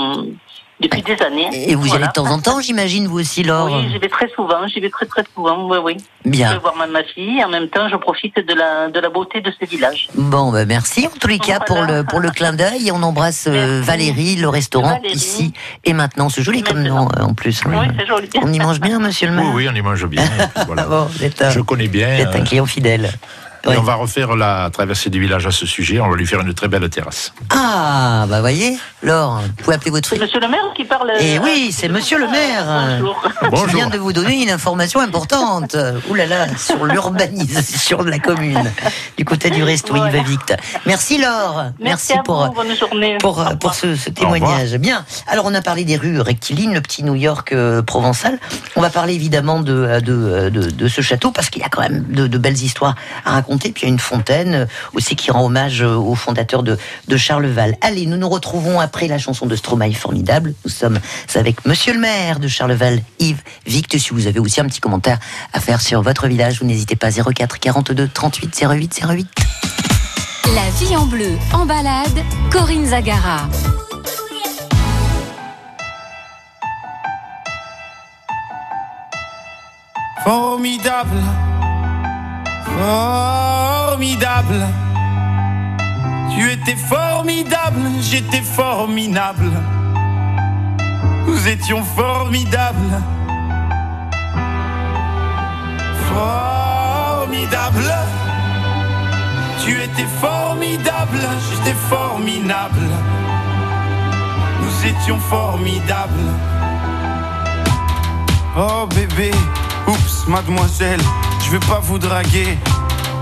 depuis 0.81 1.03
des 1.03 1.21
années. 1.23 1.49
Et 1.71 1.75
vous 1.75 1.85
y 1.87 1.89
Voilà. 1.91 2.07
allez 2.07 2.09
de 2.09 2.13
temps 2.13 2.27
en 2.31 2.41
temps, 2.41 2.61
j'imagine, 2.61 3.07
vous 3.07 3.21
aussi, 3.21 3.43
Laure 3.45 3.67
Oui, 3.71 3.89
j'y 3.93 3.99
vais 3.99 4.09
très 4.09 4.29
souvent. 4.31 4.67
J'y 4.67 4.81
vais 4.81 4.91
très 4.91 5.07
très 5.07 5.25
souvent. 5.35 5.69
Oui, 5.69 5.79
oui. 5.83 5.97
Je 6.25 6.31
Bien. 6.31 6.53
vais 6.55 6.59
voir 6.59 6.75
ma, 6.77 6.87
ma 6.87 7.03
fille. 7.05 7.39
Et 7.39 7.45
en 7.45 7.49
même 7.49 7.69
temps, 7.69 7.89
je 7.89 7.97
profite 7.97 8.37
de 8.37 8.55
la 8.55 8.89
de 8.89 8.99
la 9.01 9.09
beauté 9.09 9.41
de 9.41 9.53
ce 9.61 9.65
village. 9.67 10.09
Bon, 10.15 10.51
bah, 10.51 10.65
merci 10.65 11.07
en 11.07 11.17
tous 11.19 11.29
les 11.29 11.39
cas 11.39 11.61
pour 11.61 11.83
le, 11.83 12.03
pour 12.05 12.21
le 12.21 12.31
clin 12.31 12.53
d'œil. 12.53 12.91
On 12.93 13.03
embrasse 13.03 13.47
euh, 13.47 13.53
Merci. 13.53 13.87
Valérie, 13.87 14.37
le 14.37 14.49
restaurant 14.49 14.95
Valérie. 14.97 15.15
ici 15.15 15.53
et 15.85 15.93
maintenant. 15.93 16.29
C'est 16.29 16.43
joli 16.43 16.63
comme 16.63 16.83
nom 16.83 17.09
euh, 17.17 17.23
en 17.23 17.35
plus. 17.35 17.63
Oui, 17.67 17.77
c'est 17.99 18.07
joli. 18.07 18.29
On 18.43 18.53
y 18.53 18.59
mange 18.59 18.81
bien, 18.81 18.99
monsieur 18.99 19.29
le 19.29 19.35
maire 19.35 19.53
oui, 19.55 19.69
on 19.71 19.75
y 19.75 19.83
mange 19.83 20.07
bien. 20.07 20.25
voilà. 20.67 20.83
Bon, 20.93 21.09
Je 21.51 21.61
connais 21.61 21.89
bien. 21.89 22.09
vous 22.17 22.23
êtes 22.23 22.35
un 22.35 22.41
euh, 22.41 22.45
client 22.45 22.67
fidèle. 22.67 23.11
Et 23.71 23.77
on 23.77 23.83
va 23.83 23.95
refaire 23.95 24.35
la 24.37 24.71
traversée 24.71 25.11
du 25.11 25.21
village 25.21 25.47
à 25.47 25.51
ce 25.51 25.67
sujet. 25.67 26.01
On 26.01 26.11
va 26.11 26.17
lui 26.17 26.27
faire 26.27 26.41
une 26.41 26.53
très 26.55 26.69
belle 26.69 26.89
terrasse. 26.91 27.33
Ah, 27.51 28.27
bah 28.29 28.41
voyez, 28.41 28.77
Laure, 29.03 29.41
vous 29.41 29.63
pouvez 29.65 29.77
appeler 29.77 29.91
votre 29.93 30.09
C'est. 30.09 30.19
Monsieur 30.21 30.41
le 30.41 30.49
maire 30.49 30.65
qui 30.77 30.85
parle. 30.85 31.13
Eh 31.21 31.39
euh, 31.39 31.41
oui, 31.43 31.71
c'est 31.73 31.89
Monsieur 31.89 32.19
le 32.19 32.29
maire. 32.29 33.01
Bonjour. 33.51 33.69
Je 33.69 33.77
viens 33.77 33.89
de 33.89 33.99
vous 33.99 34.13
donner 34.13 34.43
une 34.43 34.51
information 34.51 35.01
importante. 35.01 35.77
Ouh 36.09 36.15
là 36.15 36.27
là, 36.27 36.47
sur 36.57 36.85
l'urbanisation 36.85 38.03
de 38.03 38.11
la 38.11 38.19
commune, 38.19 38.73
du 39.17 39.25
côté 39.25 39.51
du 39.51 39.63
resto 39.63 39.95
Voilà. 39.95 40.19
Yves 40.19 40.27
Vict. 40.27 40.57
Merci 40.87 41.19
Laure. 41.19 41.67
Merci, 41.81 42.15
à 42.15 42.23
pour 42.23 42.47
vous. 42.47 42.53
Bonne 42.53 42.77
journée. 42.77 43.19
pour, 43.21 43.41
euh, 43.41 43.55
pour 43.55 43.75
ce, 43.75 43.95
ce 43.95 44.11
témoignage. 44.11 44.75
Bien. 44.77 45.05
Alors, 45.29 45.45
on 45.47 45.55
a 45.55 45.63
parlé 45.63 45.85
des 45.85 45.97
rues 45.97 46.21
rectilignes, 46.21 46.75
le 46.75 46.81
petit 46.81 47.05
New 47.05 47.15
York 47.15 47.53
euh, 47.53 47.83
provençal. 47.83 48.39
On 48.77 48.81
va 48.81 48.91
parler 48.91 49.15
évidemment 49.15 49.61
de, 49.61 49.73
euh, 49.73 50.01
de, 50.01 50.13
euh, 50.13 50.51
de, 50.51 50.71
de 50.71 50.89
ce 50.89 51.01
château 51.01 51.31
parce 51.31 51.49
qu'il 51.51 51.63
y 51.63 51.65
a 51.65 51.69
quand 51.69 51.83
même 51.83 52.05
de, 52.09 52.27
de 52.27 52.39
belles 52.39 52.61
histoires 52.61 52.97
à 53.25 53.33
raconter. 53.33 53.52
Puis 53.59 53.73
il 53.77 53.83
y 53.83 53.87
a 53.87 53.89
une 53.89 53.99
fontaine 53.99 54.55
euh, 54.55 54.67
aussi 54.95 55.17
qui 55.17 55.31
rend 55.31 55.45
hommage 55.45 55.83
euh, 55.83 55.95
au 55.95 56.15
fondateur 56.15 56.63
de, 56.63 56.79
de 57.09 57.17
Charleval. 57.17 57.77
Allez, 57.81 58.07
nous 58.07 58.17
nous 58.17 58.29
retrouvons 58.29 58.81
après 58.81 59.09
la 59.09 59.19
chanson 59.19 59.47
de 59.47 59.57
Stromae 59.57 59.93
formidable. 59.93 60.55
Nous 60.65 60.71
sommes 60.71 60.99
avec 61.35 61.65
Monsieur 61.67 61.93
le 61.95 62.01
maire 62.01 62.39
de 62.39 62.49
Charleval, 62.49 63.03
Yves 63.19 63.43
Vict. 63.67 63.99
Si 63.99 64.11
vous 64.11 64.27
avez 64.27 64.39
aussi 64.39 64.61
un 64.61 64.67
petit 64.67 64.81
commentaire 64.81 65.19
à 65.53 65.61
faire 65.61 65.81
sur 65.81 66.03
votre 66.03 66.27
village, 66.27 66.61
vous 66.61 66.67
n'hésitez 66.67 66.97
pas 66.97 67.11
04 67.11 67.59
42 67.59 68.09
38 68.09 68.65
08 68.69 69.03
08. 69.09 69.29
La 70.55 70.71
vie 70.79 70.97
en 70.97 71.07
bleu, 71.07 71.39
en 71.53 71.67
balade, 71.67 72.19
Corinne 72.51 72.87
Zagara. 72.87 73.49
Formidable, 80.25 81.21
formidable. 82.79 84.67
Tu 86.35 86.51
étais 86.51 86.77
formidable, 86.77 87.81
j'étais 88.01 88.41
formidable. 88.41 89.51
Nous 91.27 91.49
étions 91.49 91.83
formidables. 91.83 93.03
Formidable. 96.09 97.93
Tu 99.65 99.81
étais 99.81 100.09
formidable, 100.21 101.21
j'étais 101.51 101.77
formidable. 101.89 102.89
Nous 104.61 104.87
étions 104.87 105.19
formidables. 105.19 106.31
Oh 108.57 108.87
bébé, 108.87 109.31
oups, 109.87 110.27
mademoiselle, 110.27 111.01
je 111.53 111.59
vais 111.59 111.67
pas 111.67 111.81
vous 111.81 111.99
draguer. 111.99 112.57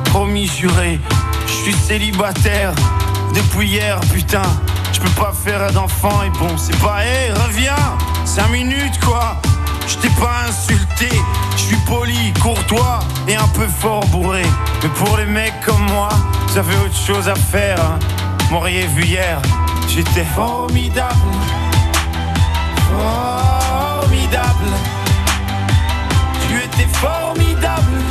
Promis 0.04 0.46
juré, 0.46 1.00
je 1.48 1.52
suis 1.52 1.74
célibataire 1.74 2.72
depuis 3.34 3.66
hier, 3.68 3.98
putain. 4.12 4.48
Je 4.92 5.00
peux 5.00 5.20
pas 5.20 5.32
faire 5.32 5.72
d'enfant 5.72 6.22
et 6.22 6.30
bon, 6.38 6.56
c'est 6.56 6.78
pas, 6.78 7.04
hé, 7.04 7.32
reviens, 7.32 7.74
5 8.24 8.48
minutes 8.50 9.00
quoi. 9.04 9.36
Je 9.88 9.96
t'ai 9.96 10.10
pas 10.10 10.44
insulté, 10.48 11.08
je 11.56 11.60
suis 11.60 11.76
poli, 11.78 12.32
courtois 12.40 13.00
et 13.26 13.34
un 13.34 13.48
peu 13.48 13.66
fort 13.66 14.06
bourré. 14.06 14.44
Mais 14.84 14.88
pour 14.90 15.16
les 15.16 15.26
mecs 15.26 15.60
comme 15.66 15.84
moi, 15.90 16.10
vous 16.46 16.58
avez 16.58 16.76
autre 16.84 16.96
chose 16.96 17.28
à 17.28 17.34
faire. 17.34 17.80
Hein. 17.80 17.98
M'auriez 18.52 18.86
vu 18.86 19.06
hier, 19.06 19.42
j'étais 19.88 20.24
formidable. 20.36 21.16
Formidable. 22.92 24.70
Tu 26.46 26.56
étais 26.58 26.88
formidable, 26.92 27.49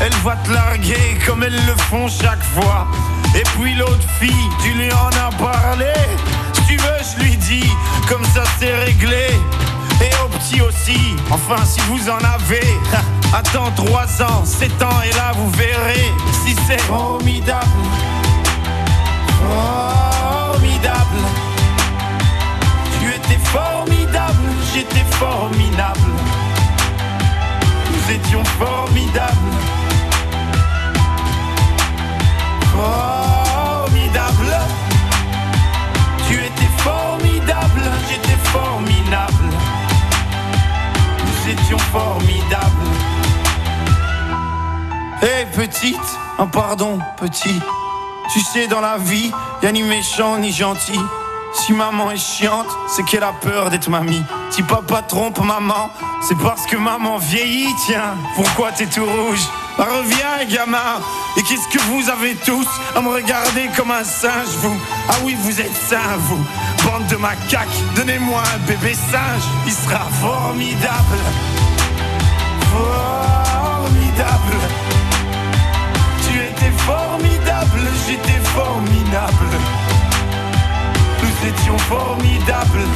Elle 0.00 0.14
va 0.24 0.36
te 0.36 0.52
larguer 0.52 1.18
comme 1.26 1.42
elles 1.42 1.66
le 1.66 1.74
font 1.76 2.06
chaque 2.08 2.42
fois. 2.54 2.86
Et 3.34 3.42
puis 3.56 3.74
l'autre 3.74 4.08
fille, 4.20 4.48
tu 4.62 4.70
lui 4.70 4.92
en 4.92 5.08
as 5.08 5.34
parlé. 5.36 5.92
Si 6.52 6.62
tu 6.66 6.76
veux, 6.76 7.00
je 7.02 7.24
lui 7.24 7.36
dis, 7.36 7.68
comme 8.08 8.24
ça 8.26 8.44
c'est 8.58 8.74
réglé. 8.84 9.26
Et 10.00 10.10
au 10.24 10.28
petit 10.28 10.60
aussi, 10.60 11.16
enfin 11.30 11.64
si 11.64 11.80
vous 11.88 12.08
en 12.08 12.18
avez. 12.18 12.66
Attends 13.34 13.70
3 13.72 14.22
ans, 14.22 14.44
7 14.44 14.82
ans, 14.82 15.02
et 15.04 15.14
là 15.14 15.32
vous 15.34 15.50
verrez 15.50 16.12
si 16.44 16.56
c'est 16.66 16.80
formidable. 16.82 17.66
Formidable. 19.42 21.22
Tu 23.00 23.08
étais 23.08 23.40
formidable, 23.44 24.44
j'étais 24.72 25.04
formidable. 25.10 26.00
Nous 27.90 28.14
étions 28.14 28.44
formidables. 28.44 29.77
Formidable. 32.78 34.56
Tu 36.28 36.34
étais 36.34 36.70
formidable, 36.76 37.82
j'étais 38.08 38.38
formidable. 38.52 39.50
Nous 41.24 41.50
étions 41.50 41.78
formidables. 41.78 42.86
Hé 45.22 45.46
petite, 45.56 45.96
un 46.38 46.46
pardon 46.46 47.00
petit. 47.16 47.60
Tu 48.32 48.40
sais 48.40 48.68
dans 48.68 48.80
la 48.80 48.96
vie, 48.96 49.32
y 49.62 49.66
a 49.66 49.72
ni 49.72 49.82
méchant 49.82 50.38
ni 50.38 50.52
gentil. 50.52 51.00
Si 51.54 51.72
maman 51.72 52.12
est 52.12 52.16
chiante, 52.16 52.68
c'est 52.86 53.02
qu'elle 53.02 53.24
a 53.24 53.32
peur 53.32 53.70
d'être 53.70 53.90
mamie. 53.90 54.22
Si 54.50 54.62
papa 54.62 55.02
trompe 55.02 55.40
maman, 55.40 55.90
c'est 56.22 56.38
parce 56.38 56.64
que 56.66 56.76
maman 56.76 57.18
vieillit, 57.18 57.74
tiens. 57.86 58.14
Pourquoi 58.36 58.70
t'es 58.70 58.86
tout 58.86 59.04
rouge? 59.04 59.48
Reviens, 59.78 60.44
gamin. 60.50 61.00
Et 61.36 61.42
qu'est-ce 61.42 61.68
que 61.68 61.80
vous 61.84 62.10
avez 62.10 62.34
tous 62.34 62.66
à 62.96 63.00
me 63.00 63.10
regarder 63.10 63.70
comme 63.76 63.92
un 63.92 64.02
singe, 64.02 64.48
vous? 64.60 64.76
Ah 65.08 65.14
oui, 65.22 65.36
vous 65.40 65.60
êtes 65.60 65.76
sains, 65.88 66.16
vous. 66.18 66.44
Bande 66.84 67.06
de 67.06 67.16
macaques, 67.16 67.68
donnez-moi 67.94 68.42
un 68.54 68.58
bébé 68.66 68.94
singe. 68.94 69.44
Il 69.66 69.72
sera 69.72 70.04
formidable. 70.20 71.18
Formidable. 72.72 74.56
Tu 76.26 76.38
étais 76.38 76.72
formidable, 76.78 77.80
j'étais 78.08 78.40
formidable. 78.56 79.58
Nous 81.22 81.48
étions 81.48 81.78
formidables. 81.78 82.86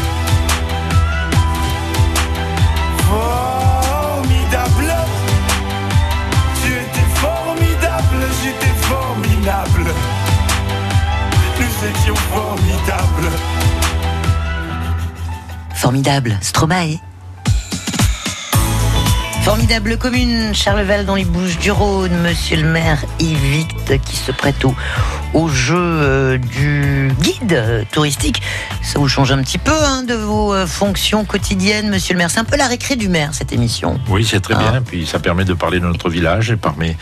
Formidable, 15.93 16.39
Stromae. 16.41 16.99
Formidable 19.43 19.99
commune, 19.99 20.55
Charleval 20.55 21.05
dans 21.05 21.17
les 21.17 21.27
Bouches 21.27 21.59
du 21.59 21.71
Rhône, 21.71 22.17
monsieur 22.23 22.57
le 22.57 22.67
maire 22.67 23.05
Yves 23.21 23.37
Vict 23.37 24.01
qui 24.03 24.17
se 24.17 24.33
prête 24.33 24.65
au, 24.65 24.75
au 25.35 25.49
jeu 25.49 25.77
euh, 25.79 26.39
du 26.39 27.11
guide 27.21 27.53
euh, 27.53 27.85
touristique. 27.91 28.43
Ça 28.83 28.99
vous 28.99 29.09
change 29.09 29.33
un 29.33 29.43
petit 29.43 29.59
peu 29.59 29.73
hein, 29.73 30.03
de 30.03 30.15
vos 30.15 30.53
euh, 30.55 30.67
fonctions 30.67 31.25
quotidiennes, 31.25 31.89
monsieur 31.89 32.15
le 32.15 32.19
maire? 32.19 32.31
C'est 32.31 32.41
un 32.41 32.45
peu 32.45 32.57
la 32.57 32.67
récré 32.67 32.97
du 32.97 33.09
maire, 33.09 33.31
cette 33.33 33.53
émission. 33.53 33.99
Oui, 34.09 34.25
c'est 34.29 34.41
très 34.41 34.55
Ah. 34.55 34.71
bien. 34.73 34.83
Puis 34.83 35.07
ça 35.07 35.19
permet 35.19 35.45
de 35.45 35.55
parler 35.55 35.81
de 35.81 35.87
notre 35.87 36.11
village 36.11 36.51
et 36.51 36.57
permet 36.57 36.97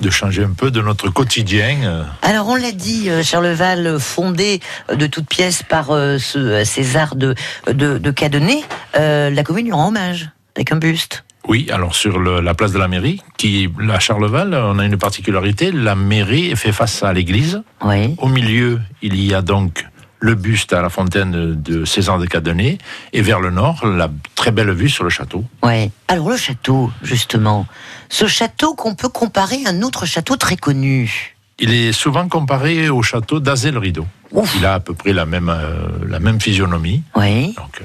de 0.00 0.10
changer 0.10 0.44
un 0.44 0.52
peu 0.56 0.70
de 0.70 0.80
notre 0.80 1.08
quotidien. 1.10 2.06
Alors 2.22 2.48
on 2.48 2.56
l'a 2.56 2.72
dit, 2.72 3.08
Charleval, 3.22 3.98
fondé 4.00 4.60
de 4.94 5.06
toutes 5.06 5.28
pièces 5.28 5.62
par 5.62 5.90
euh, 5.90 6.18
ce 6.18 6.64
César 6.64 7.14
de, 7.14 7.34
de, 7.66 7.98
de 7.98 8.10
Cadenet, 8.10 8.62
euh, 8.96 9.30
la 9.30 9.42
commune 9.44 9.66
lui 9.66 9.72
rend 9.72 9.88
hommage 9.88 10.30
avec 10.56 10.72
un 10.72 10.76
buste. 10.76 11.24
Oui, 11.48 11.68
alors 11.72 11.94
sur 11.94 12.18
le- 12.18 12.40
la 12.40 12.54
place 12.54 12.72
de 12.72 12.78
la 12.78 12.88
mairie, 12.88 13.22
qui 13.38 13.68
à 13.92 13.98
Charleval, 13.98 14.54
on 14.54 14.78
a 14.78 14.84
une 14.84 14.98
particularité. 14.98 15.72
La 15.72 15.94
mairie 15.94 16.54
fait 16.56 16.72
face 16.72 17.02
à 17.02 17.12
l'église. 17.12 17.62
Oui. 17.82 18.14
Au 18.18 18.28
milieu, 18.28 18.80
il 19.02 19.20
y 19.24 19.32
a 19.34 19.40
donc 19.42 19.86
le 20.20 20.34
buste 20.34 20.72
à 20.72 20.82
la 20.82 20.88
fontaine 20.90 21.54
de 21.62 21.84
César 21.84 22.18
de 22.18 22.26
Cadenet, 22.26 22.78
et 23.12 23.22
vers 23.22 23.38
le 23.40 23.50
nord, 23.50 23.86
la 23.86 24.10
très 24.34 24.50
belle 24.50 24.72
vue 24.72 24.88
sur 24.88 25.04
le 25.04 25.10
château. 25.10 25.44
Ouais. 25.62 25.90
Alors 26.08 26.28
le 26.30 26.36
château, 26.36 26.90
justement, 27.02 27.66
ce 28.08 28.26
château 28.26 28.74
qu'on 28.74 28.94
peut 28.96 29.08
comparer 29.08 29.58
à 29.64 29.70
un 29.70 29.82
autre 29.82 30.06
château 30.06 30.36
très 30.36 30.56
connu. 30.56 31.36
Il 31.60 31.72
est 31.72 31.92
souvent 31.92 32.28
comparé 32.28 32.88
au 32.88 33.02
château 33.02 33.38
d'Azel-Rideau. 33.40 34.06
Ouf. 34.32 34.54
Il 34.58 34.66
a 34.66 34.74
à 34.74 34.80
peu 34.80 34.92
près 34.92 35.12
la 35.12 35.24
même, 35.24 35.48
euh, 35.48 35.86
la 36.08 36.18
même 36.20 36.40
physionomie. 36.40 37.02
Oui. 37.16 37.54
Donc, 37.56 37.80
euh, 37.80 37.84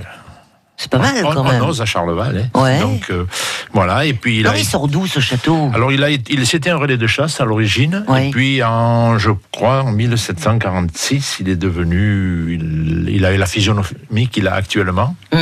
C'est 0.76 0.90
pas 0.90 0.98
mal 0.98 1.14
on, 1.24 1.32
quand 1.34 1.42
on 1.42 1.52
même. 1.52 1.62
ose 1.64 1.82
à 1.82 1.86
Charleval. 1.86 2.50
hein. 2.56 2.60
Ouais. 2.60 2.80
Donc 2.80 3.10
euh, 3.12 3.26
voilà. 3.74 4.06
Et 4.06 4.14
puis 4.14 4.40
il 4.40 4.46
Alors 4.46 4.56
a. 4.56 4.58
il 4.60 4.66
sort 4.66 4.88
d'où 4.88 5.06
ce 5.08 5.20
château? 5.20 5.72
Alors 5.74 5.92
il 5.92 6.04
a, 6.04 6.10
il 6.10 6.46
c'était 6.48 6.72
un 6.72 6.78
relais 6.78 6.98
de 6.98 7.08
chasse 7.08 7.40
à 7.40 7.46
l'origine. 7.46 8.04
Oui. 8.08 8.28
Et 8.28 8.32
puis 8.32 8.64
en, 8.64 9.18
je 9.20 9.30
crois, 9.52 9.84
en 9.84 9.92
1746, 9.92 11.38
il 11.42 11.50
est 11.50 11.56
devenu, 11.56 12.54
il, 12.60 13.10
il 13.16 13.26
a 13.26 13.34
eu 13.34 13.38
la 13.38 13.46
physionomie 13.46 14.28
qu'il 14.32 14.48
a 14.48 14.56
actuellement. 14.56 15.16
Hum. 15.32 15.40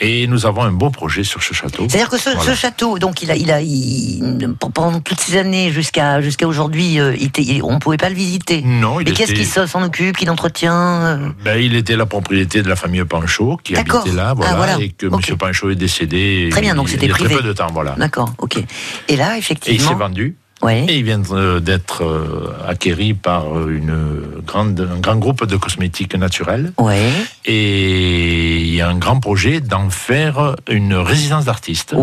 Et 0.00 0.26
nous 0.26 0.44
avons 0.44 0.62
un 0.62 0.72
beau 0.72 0.90
projet 0.90 1.22
sur 1.22 1.40
ce 1.42 1.54
château. 1.54 1.86
C'est-à-dire 1.88 2.08
que 2.08 2.18
ce, 2.18 2.30
Voilà. 2.30 2.52
ce 2.52 2.58
château, 2.60 2.98
donc 2.98 3.22
il 3.22 3.30
a, 3.30 3.36
il 3.36 3.50
a, 3.52 3.60
il- 3.60 4.54
pendant 4.58 5.00
toutes 5.00 5.20
ces 5.20 5.36
années 5.36 5.70
jusqu'à 5.70 6.20
jusqu'à 6.20 6.48
aujourd'hui, 6.48 6.98
euh, 6.98 7.14
on 7.62 7.78
pouvait 7.78 7.96
pas 7.96 8.08
le 8.08 8.16
visiter. 8.16 8.62
Non, 8.62 8.98
il 8.98 9.04
Mais 9.06 9.12
qu'est-ce 9.12 9.32
qui 9.32 9.44
s'en 9.44 9.82
occupe, 9.82 10.16
qui 10.16 10.24
l'entretient 10.24 10.74
euh? 11.04 11.28
Ben, 11.44 11.58
il 11.62 11.76
était 11.76 11.96
la 11.96 12.06
propriété 12.06 12.62
de 12.62 12.68
la 12.68 12.74
famille 12.76 13.04
Panchaud 13.04 13.56
qui 13.62 13.76
habitait 13.76 14.10
là, 14.12 14.30
Ah, 14.30 14.34
voilà, 14.34 14.54
voilà. 14.56 14.78
et 14.80 14.88
que 14.88 15.06
Ok. 15.06 15.30
M. 15.30 15.36
Panchaud 15.36 15.70
est 15.70 15.76
décédé. 15.76 16.48
Très 16.50 16.60
bien, 16.60 16.74
donc 16.74 16.88
c'était 16.88 17.06
il 17.06 17.10
y 17.10 17.12
a 17.12 17.14
privé. 17.14 17.34
très 17.34 17.42
peu 17.42 17.48
de 17.48 17.52
temps, 17.52 17.68
voilà. 17.72 17.94
D'accord, 17.96 18.34
ok. 18.38 18.58
Et 19.08 19.16
là, 19.16 19.34
Et 19.34 19.36
il 19.36 19.38
effectivement, 19.38 19.88
s'est 19.88 19.94
vendu. 19.94 20.36
Ouais. 20.64 20.84
Et 20.88 20.96
il 20.98 21.04
vient 21.04 21.22
euh, 21.30 21.60
d'être 21.60 22.02
euh, 22.02 22.52
acquéri 22.66 23.14
par 23.14 23.68
une 23.68 23.94
grande, 24.46 24.88
un 24.96 25.00
grand 25.00 25.16
groupe 25.16 25.46
de 25.46 25.56
cosmétiques 25.56 26.16
naturels. 26.16 26.72
Ouais. 26.78 27.08
Et 27.44 28.58
il 28.60 28.74
y 28.74 28.80
a 28.80 28.88
un 28.88 28.96
grand 28.96 29.20
projet 29.20 29.60
d'en 29.60 29.90
faire 29.90 30.56
une 30.68 30.94
résidence 30.94 31.44
d'artistes. 31.44 31.94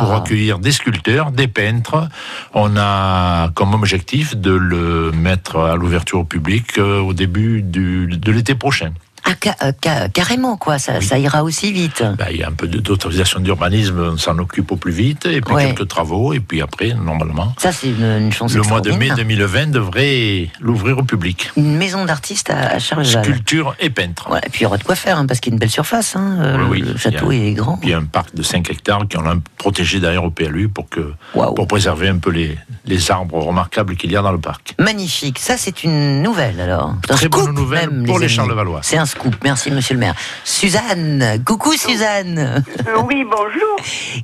Pour 0.00 0.12
accueillir 0.14 0.58
des 0.58 0.72
sculpteurs, 0.72 1.30
des 1.30 1.48
peintres. 1.48 2.08
On 2.54 2.76
a 2.76 3.50
comme 3.54 3.74
objectif 3.74 4.36
de 4.36 4.50
le 4.52 5.12
mettre 5.12 5.58
à 5.58 5.76
l'ouverture 5.76 6.20
au 6.20 6.24
public 6.24 6.78
euh, 6.78 7.00
au 7.00 7.12
début 7.12 7.62
du- 7.62 8.06
de 8.06 8.32
l'été 8.32 8.54
prochain. 8.54 8.92
Ah, 9.28 9.32
ca- 9.42 9.56
euh, 9.64 9.72
ca- 9.82 10.08
carrément, 10.08 10.56
quoi, 10.56 10.78
ça, 10.78 11.00
ça 11.00 11.18
ira 11.18 11.42
aussi 11.42 11.72
vite. 11.72 12.04
Ben, 12.16 12.26
il 12.30 12.36
y 12.38 12.42
a 12.44 12.48
un 12.48 12.52
peu 12.52 12.68
d'autorisation 12.68 13.40
d'urbanisme, 13.40 13.98
on 14.12 14.16
s'en 14.16 14.38
occupe 14.38 14.70
au 14.70 14.76
plus 14.76 14.92
vite, 14.92 15.26
et 15.26 15.40
puis 15.40 15.52
Ouais. 15.54 15.66
quelques 15.74 15.88
travaux, 15.88 16.32
et 16.32 16.38
puis 16.40 16.62
après, 16.62 16.94
normalement, 16.94 17.52
Ça, 17.58 17.72
c'est 17.72 17.88
une, 17.88 18.04
une 18.04 18.32
chance 18.32 18.54
le 18.54 18.62
mois 18.62 18.80
de 18.80 18.90
mai 18.90 19.06
extraordinaire. 19.06 19.16
2020 19.16 19.66
devrait 19.72 20.48
l'ouvrir 20.60 20.98
au 20.98 21.02
public. 21.02 21.50
Une 21.56 21.76
maison 21.76 22.04
d'artistes 22.04 22.50
à, 22.50 22.74
à 22.74 22.78
Charleval. 22.78 23.24
Sculpture 23.24 23.74
et 23.80 23.90
peintre. 23.90 24.30
Ouais, 24.30 24.38
et 24.46 24.48
puis 24.48 24.60
il 24.60 24.62
y 24.62 24.66
aura 24.66 24.78
de 24.78 24.84
quoi 24.84 24.94
faire, 24.94 25.18
hein, 25.18 25.26
parce 25.26 25.40
qu'il 25.40 25.52
y 25.52 25.54
a 25.54 25.56
une 25.56 25.60
belle 25.60 25.70
surface. 25.70 26.14
Hein, 26.14 26.38
euh, 26.40 26.58
oui. 26.70 26.82
le 26.82 26.96
château 26.96 27.30
a- 27.30 27.34
est 27.34 27.52
grand. 27.52 27.78
Puis 27.78 27.88
il 27.88 27.92
y 27.92 27.94
a 27.94 27.98
un 27.98 28.04
parc 28.04 28.34
de 28.34 28.42
5 28.44 28.70
hectares 28.70 29.06
qu'on 29.12 29.28
a 29.28 29.34
protégé 29.58 29.98
d'ailleurs 29.98 30.24
au 30.24 30.30
PLU 30.30 30.68
pour, 30.68 30.88
que, 30.88 31.12
pour 31.32 31.66
préserver 31.66 32.08
un 32.08 32.18
peu 32.18 32.30
les, 32.30 32.56
les 32.84 33.10
arbres 33.10 33.38
remarquables 33.42 33.96
qu'il 33.96 34.12
y 34.12 34.16
a 34.16 34.22
dans 34.22 34.32
le 34.32 34.38
parc. 34.40 34.74
Magnifique. 34.78 35.38
Ça, 35.40 35.56
c'est 35.56 35.82
une 35.82 36.22
nouvelle 36.22 36.60
alors. 36.60 36.94
Très 37.08 37.28
bonne 37.28 37.54
nouvelle 37.54 37.90
même, 37.90 38.06
pour 38.06 38.18
les 38.20 38.26
amis. 38.26 38.34
Charlevallois. 38.34 38.80
C'est 38.82 38.98
un 38.98 39.06
scoop. 39.16 39.34
Merci, 39.42 39.70
monsieur 39.70 39.94
le 39.94 40.00
maire. 40.00 40.14
Suzanne. 40.44 41.42
Coucou, 41.46 41.72
Suzanne. 41.72 42.62
Euh, 42.86 43.02
oui, 43.08 43.24
bonjour. 43.24 43.76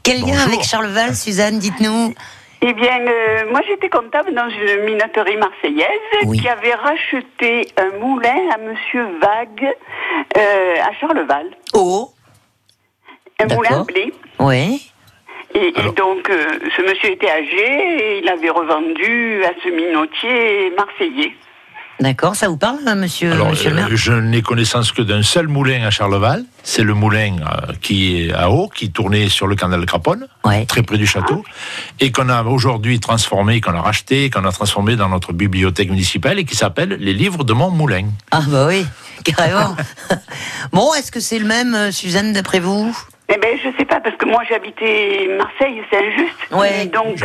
Quel 0.02 0.20
lien 0.20 0.38
avec 0.46 0.62
Charleval, 0.62 1.14
Suzanne 1.14 1.58
Dites-nous. 1.58 2.14
Eh 2.64 2.72
bien, 2.74 3.00
euh, 3.00 3.50
moi 3.50 3.60
j'étais 3.66 3.88
comptable 3.88 4.32
dans 4.34 4.48
une 4.48 4.84
minoterie 4.84 5.36
marseillaise 5.36 5.88
Oui. 6.26 6.38
qui 6.38 6.48
avait 6.48 6.74
racheté 6.74 7.66
un 7.76 7.98
moulin 7.98 8.38
à 8.54 8.58
Monsieur 8.58 9.04
Vague 9.20 9.66
euh, 10.36 10.74
à 10.88 10.92
Charleval. 11.00 11.46
Oh. 11.74 12.10
Un 13.40 13.52
moulin 13.52 13.80
à 13.80 13.84
blé. 13.84 14.12
Oui. 14.38 14.92
Et, 15.54 15.68
et 15.70 15.72
Alors- 15.76 15.92
donc, 15.94 16.30
euh, 16.30 16.58
ce 16.76 16.82
monsieur 16.82 17.10
était 17.10 17.28
âgé 17.30 17.66
et 17.98 18.18
il 18.22 18.28
avait 18.28 18.48
revendu 18.50 19.42
à 19.44 19.50
ce 19.64 19.68
minotier 19.68 20.72
marseillais. 20.76 21.32
D'accord. 22.00 22.34
Ça 22.34 22.48
vous 22.48 22.56
parle, 22.56 22.78
monsieur, 22.96 23.32
Alors, 23.32 23.50
monsieur 23.50 23.70
le 23.70 23.76
maire 23.76 23.88
euh, 23.90 23.96
je 23.96 24.12
n'ai 24.12 24.42
connaissance 24.42 24.90
que 24.92 25.02
d'un 25.02 25.22
seul 25.22 25.46
moulin 25.46 25.84
à 25.86 25.90
Charleval. 25.90 26.44
C'est 26.64 26.82
le 26.82 26.94
moulin 26.94 27.36
euh, 27.40 27.72
qui 27.80 28.22
est 28.28 28.32
à 28.32 28.50
eau, 28.50 28.68
qui 28.68 28.90
tournait 28.90 29.28
sur 29.28 29.46
le 29.46 29.54
canal 29.56 29.80
de 29.80 29.84
Craponne, 29.86 30.26
Ouais. 30.44 30.64
très 30.66 30.82
près 30.82 30.96
du 30.98 31.06
château, 31.06 31.44
et 32.00 32.10
qu'on 32.10 32.28
a 32.28 32.42
aujourd'hui 32.44 32.98
transformé, 32.98 33.60
qu'on 33.60 33.74
a 33.74 33.80
racheté, 33.80 34.30
qu'on 34.30 34.44
a 34.44 34.52
transformé 34.52 34.96
dans 34.96 35.08
notre 35.08 35.32
bibliothèque 35.32 35.90
municipale 35.90 36.38
et 36.40 36.44
qui 36.44 36.56
s'appelle 36.56 36.96
Les 36.98 37.12
livres 37.14 37.44
de 37.44 37.52
mon 37.52 37.70
moulin. 37.70 38.06
Ah, 38.32 38.40
bah 38.48 38.66
oui, 38.68 38.84
carrément. 39.24 39.76
bon, 40.72 40.92
est-ce 40.94 41.12
que 41.12 41.20
c'est 41.20 41.38
le 41.38 41.46
même, 41.46 41.74
euh, 41.74 41.90
Suzanne, 41.92 42.32
d'après 42.32 42.58
vous? 42.60 42.96
Eh 43.28 43.38
bien, 43.38 43.50
je 43.62 43.68
sais 43.78 43.84
pas, 43.84 44.00
parce 44.00 44.16
que 44.16 44.26
moi 44.26 44.42
j'habitais 44.48 45.28
Marseille, 45.38 45.80
c'est 45.90 45.98
injuste. 45.98 46.36
Ouais. 46.50 46.86
Donc, 46.86 47.16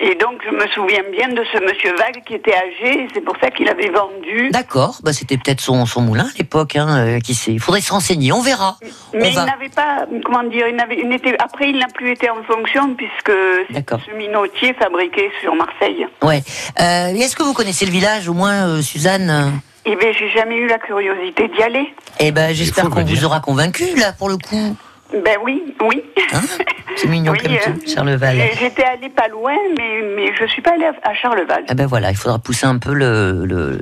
Et 0.00 0.14
donc, 0.16 0.40
je 0.44 0.50
me 0.50 0.66
souviens 0.68 1.02
bien 1.12 1.28
de 1.28 1.42
ce 1.52 1.58
monsieur 1.64 1.94
Vague 1.96 2.22
qui 2.26 2.34
était 2.34 2.54
âgé, 2.54 3.02
et 3.04 3.08
c'est 3.14 3.20
pour 3.20 3.36
ça 3.40 3.50
qu'il 3.50 3.68
avait 3.68 3.90
vendu. 3.90 4.50
D'accord. 4.50 4.98
Bah, 5.02 5.12
c'était 5.12 5.36
peut-être 5.36 5.60
son, 5.60 5.86
son 5.86 6.00
moulin 6.02 6.24
à 6.24 6.38
l'époque. 6.38 6.76
Hein, 6.76 6.96
euh, 6.98 7.20
qui 7.20 7.34
sait. 7.34 7.52
Il 7.52 7.60
faudrait 7.60 7.80
se 7.80 7.92
renseigner. 7.92 8.32
On 8.32 8.40
verra. 8.42 8.76
Mais 9.12 9.20
On 9.22 9.24
il 9.30 9.34
va. 9.34 9.44
n'avait 9.46 9.68
pas, 9.68 10.06
comment 10.24 10.42
dire, 10.44 10.66
il 10.68 10.76
n'avait, 10.76 10.98
il 10.98 11.08
n'était, 11.08 11.36
après 11.38 11.68
il 11.70 11.78
n'a 11.78 11.86
plus 11.94 12.10
été 12.10 12.28
en 12.30 12.42
fonction 12.42 12.94
puisque 12.94 13.32
D'accord. 13.70 14.00
ce 14.04 14.14
minotier 14.16 14.74
fabriqué 14.74 15.30
sur 15.42 15.54
Marseille. 15.54 16.06
Ouais. 16.22 16.42
Euh, 16.80 17.14
Est-ce 17.14 17.36
que 17.36 17.42
vous 17.42 17.52
connaissez 17.54 17.86
le 17.86 17.92
village, 17.92 18.28
au 18.28 18.34
moins, 18.34 18.66
euh, 18.68 18.82
Suzanne? 18.82 19.52
Eh 19.86 19.96
bien, 19.96 20.10
j'ai 20.18 20.30
jamais 20.30 20.56
eu 20.56 20.66
la 20.66 20.78
curiosité 20.78 21.48
d'y 21.48 21.62
aller. 21.62 21.94
Eh 22.18 22.32
ben, 22.32 22.54
j'espère 22.54 22.88
qu'on 22.90 23.04
vous 23.04 23.24
aura 23.24 23.40
convaincu 23.40 23.84
là 23.96 24.12
pour 24.12 24.28
le 24.28 24.38
coup. 24.38 24.76
Ben 25.24 25.36
oui, 25.44 25.62
oui. 25.80 26.02
C'est 26.96 27.08
mignon 27.08 27.32
Oui, 27.32 27.38
comme 27.38 27.52
euh, 27.52 27.56
tout, 27.64 27.90
Charleval. 27.92 28.36
J'ai- 28.36 28.58
J'étais 28.58 28.84
allée 28.84 29.08
pas 29.08 29.28
loin, 29.28 29.52
mais, 29.76 30.00
mais 30.16 30.30
je 30.38 30.46
suis 30.46 30.62
pas 30.62 30.72
allée 30.74 30.86
à 31.02 31.14
Charleval. 31.14 31.64
Ah 31.68 31.74
ben 31.74 31.86
voilà, 31.86 32.10
il 32.10 32.16
faudra 32.16 32.38
pousser 32.38 32.66
un 32.66 32.78
peu 32.78 32.92
le, 32.94 33.44
le, 33.44 33.78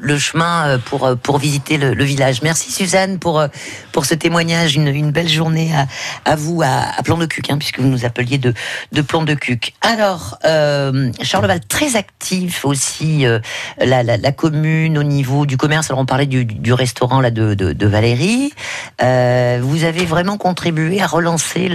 le, 0.00 0.18
chemin 0.18 0.68
euh, 0.68 0.78
pour, 0.78 1.06
euh, 1.06 1.14
pour 1.16 1.38
visiter 1.38 1.76
le, 1.76 1.92
le 1.94 2.04
village. 2.04 2.42
Merci 2.42 2.72
Suzanne 2.72 3.18
pour, 3.18 3.40
euh, 3.40 3.48
pour 3.92 4.04
ce 4.06 4.14
témoignage. 4.14 4.74
Une, 4.76 4.88
une 4.88 5.10
belle 5.12 5.28
journée 5.28 5.70
à, 5.74 6.30
à 6.30 6.36
vous, 6.36 6.62
à, 6.62 6.98
à 6.98 7.02
Plan 7.02 7.16
de 7.18 7.26
Cuc, 7.26 7.50
hein, 7.50 7.58
puisque 7.58 7.78
vous 7.80 7.88
nous 7.88 8.04
appeliez 8.04 8.38
de, 8.38 8.54
de 8.92 9.02
Plan 9.02 9.22
de 9.22 9.34
Cuc. 9.34 9.74
Alors, 9.82 10.38
euh, 10.46 11.10
Charleval, 11.22 11.60
très 11.66 11.96
actif 11.96 12.64
aussi, 12.64 13.26
euh, 13.26 13.38
la, 13.78 14.02
la, 14.02 14.16
la 14.16 14.32
commune 14.32 14.96
au 14.98 15.02
niveau 15.02 15.46
du 15.46 15.56
commerce. 15.56 15.90
Alors 15.90 16.00
on 16.00 16.06
parlait 16.06 16.26
du, 16.26 16.44
du 16.44 16.72
restaurant 16.72 17.20
là, 17.20 17.30
de, 17.30 17.54
de, 17.54 17.72
de 17.72 17.86
Valérie. 17.86 18.52
Euh, 19.02 19.58
vous 19.62 19.84
avez 19.84 20.04
vraiment 20.06 20.36
contribué 20.54 21.00
à 21.00 21.06
relancer 21.06 21.70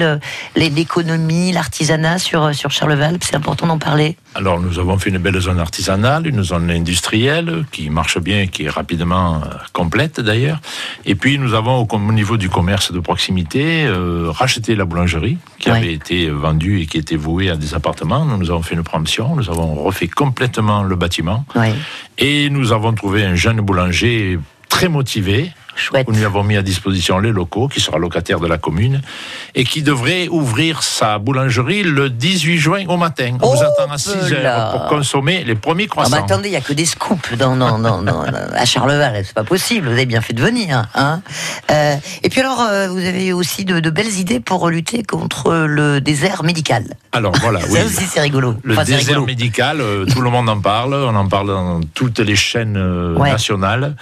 l'économie, 0.57 1.53
l'artisanat 1.53 2.19
sur, 2.19 2.53
sur 2.53 2.71
Charleval. 2.71 3.17
C'est 3.21 3.35
important 3.38 3.67
d'en 3.67 3.77
parler. 3.77 4.17
Alors, 4.33 4.59
nous 4.59 4.79
avons 4.79 4.97
fait 4.97 5.09
une 5.11 5.17
belle 5.17 5.39
zone 5.39 5.59
artisanale, 5.61 6.27
une 6.27 6.43
zone 6.43 6.69
industrielle 6.69 7.65
qui 7.71 7.89
marche 7.89 8.19
bien, 8.19 8.47
qui 8.47 8.65
est 8.65 8.69
rapidement 8.69 9.35
euh, 9.35 9.47
complète 9.71 10.19
d'ailleurs. 10.19 10.59
Et 11.05 11.15
puis, 11.15 11.38
nous 11.39 11.53
avons 11.53 11.88
au, 11.89 12.11
niveau 12.11 12.35
du 12.35 12.49
commerce 12.49 12.91
de 12.91 12.99
proximité 12.99 13.85
euh, 13.85 14.29
racheté 14.29 14.75
la 14.75 14.83
boulangerie 14.83 15.38
qui 15.57 15.69
Ouais. 15.71 15.77
avait 15.77 15.93
été 15.93 16.29
vendue 16.29 16.81
et 16.81 16.85
qui 16.85 16.97
était 16.97 17.15
vouée 17.15 17.49
à 17.49 17.55
des 17.55 17.73
appartements. 17.75 18.25
Nous, 18.25 18.38
nous 18.38 18.49
avons 18.51 18.61
fait 18.61 18.75
une 18.75 18.83
promotion, 18.83 19.35
nous 19.38 19.49
avons 19.49 19.73
refait 19.75 20.07
complètement 20.09 20.83
le 20.83 20.95
bâtiment 20.97 21.45
Ouais. 21.55 21.73
et 22.17 22.49
nous 22.49 22.71
avons 22.73 22.93
trouvé 22.93 23.23
un 23.23 23.35
jeune 23.35 23.61
boulanger 23.61 24.38
très 24.69 24.89
motivé. 24.89 25.51
Chouette. 25.75 26.07
Nous 26.07 26.15
lui 26.15 26.25
avons 26.25 26.43
mis 26.43 26.57
à 26.57 26.61
disposition 26.61 27.19
les 27.19 27.31
locaux, 27.31 27.67
qui 27.67 27.79
sera 27.81 27.97
locataire 27.97 28.39
de 28.39 28.47
la 28.47 28.57
commune, 28.57 29.01
et 29.55 29.63
qui 29.63 29.81
devrait 29.83 30.27
ouvrir 30.29 30.83
sa 30.83 31.17
boulangerie 31.19 31.83
le 31.83 32.09
18 32.09 32.57
juin 32.57 32.83
au 32.88 32.97
matin. 32.97 33.38
On 33.41 33.53
vous 33.55 33.61
attend 33.63 33.91
à 33.91 33.97
6 33.97 34.29
là. 34.31 34.38
heures 34.67 34.71
pour 34.71 34.85
consommer 34.88 35.43
les 35.43 35.55
premiers 35.55 35.83
Ah 35.85 35.91
croissants. 35.91 36.11
bah 36.17 36.23
attendez, 36.25 36.47
il 36.49 36.51
n'y 36.51 36.57
a 36.57 36.61
que 36.61 36.73
des 36.73 36.85
scoops 36.85 37.33
dans, 37.38 37.55
dans, 37.55 37.77
dans, 37.79 38.01
dans- 38.01 38.23
à 38.55 38.65
Charleval, 38.65 39.21
c'est 39.25 39.33
pas 39.33 39.43
possible, 39.43 39.88
vous 39.88 39.93
avez 39.93 40.05
bien 40.05 40.21
fait 40.21 40.33
de 40.33 40.41
venir. 40.41 40.88
Hein 40.95 41.21
Euh, 41.71 41.95
et 42.23 42.29
puis 42.29 42.39
alors, 42.41 42.61
euh, 42.61 42.88
vous 42.89 43.03
avez 43.05 43.33
aussi 43.33 43.65
de, 43.65 43.79
de 43.79 43.89
belles 43.89 44.13
idées 44.19 44.39
pour 44.39 44.69
lutter 44.69 45.03
contre 45.03 45.53
le 45.67 45.99
désert 46.01 46.43
médical. 46.43 46.83
Alors 47.11 47.33
voilà, 47.41 47.59
oui. 47.69 47.79
Ça 47.79 47.85
aussi 47.85 48.05
c'est 48.05 48.21
rigolo. 48.21 48.55
Le 48.63 48.73
Enfin, 48.73 48.83
désert 48.83 48.99
rigolo. 48.99 49.25
médical, 49.25 49.81
euh, 49.81 50.05
tout 50.05 50.21
le 50.21 50.29
monde 50.29 50.47
en 50.49 50.59
parle, 50.59 50.93
on 50.93 51.15
en 51.15 51.27
parle 51.27 51.47
dans 51.47 51.81
toutes 51.93 52.19
les 52.19 52.35
chaînes 52.35 52.77
Ouais. 53.17 53.31
nationales. 53.31 53.95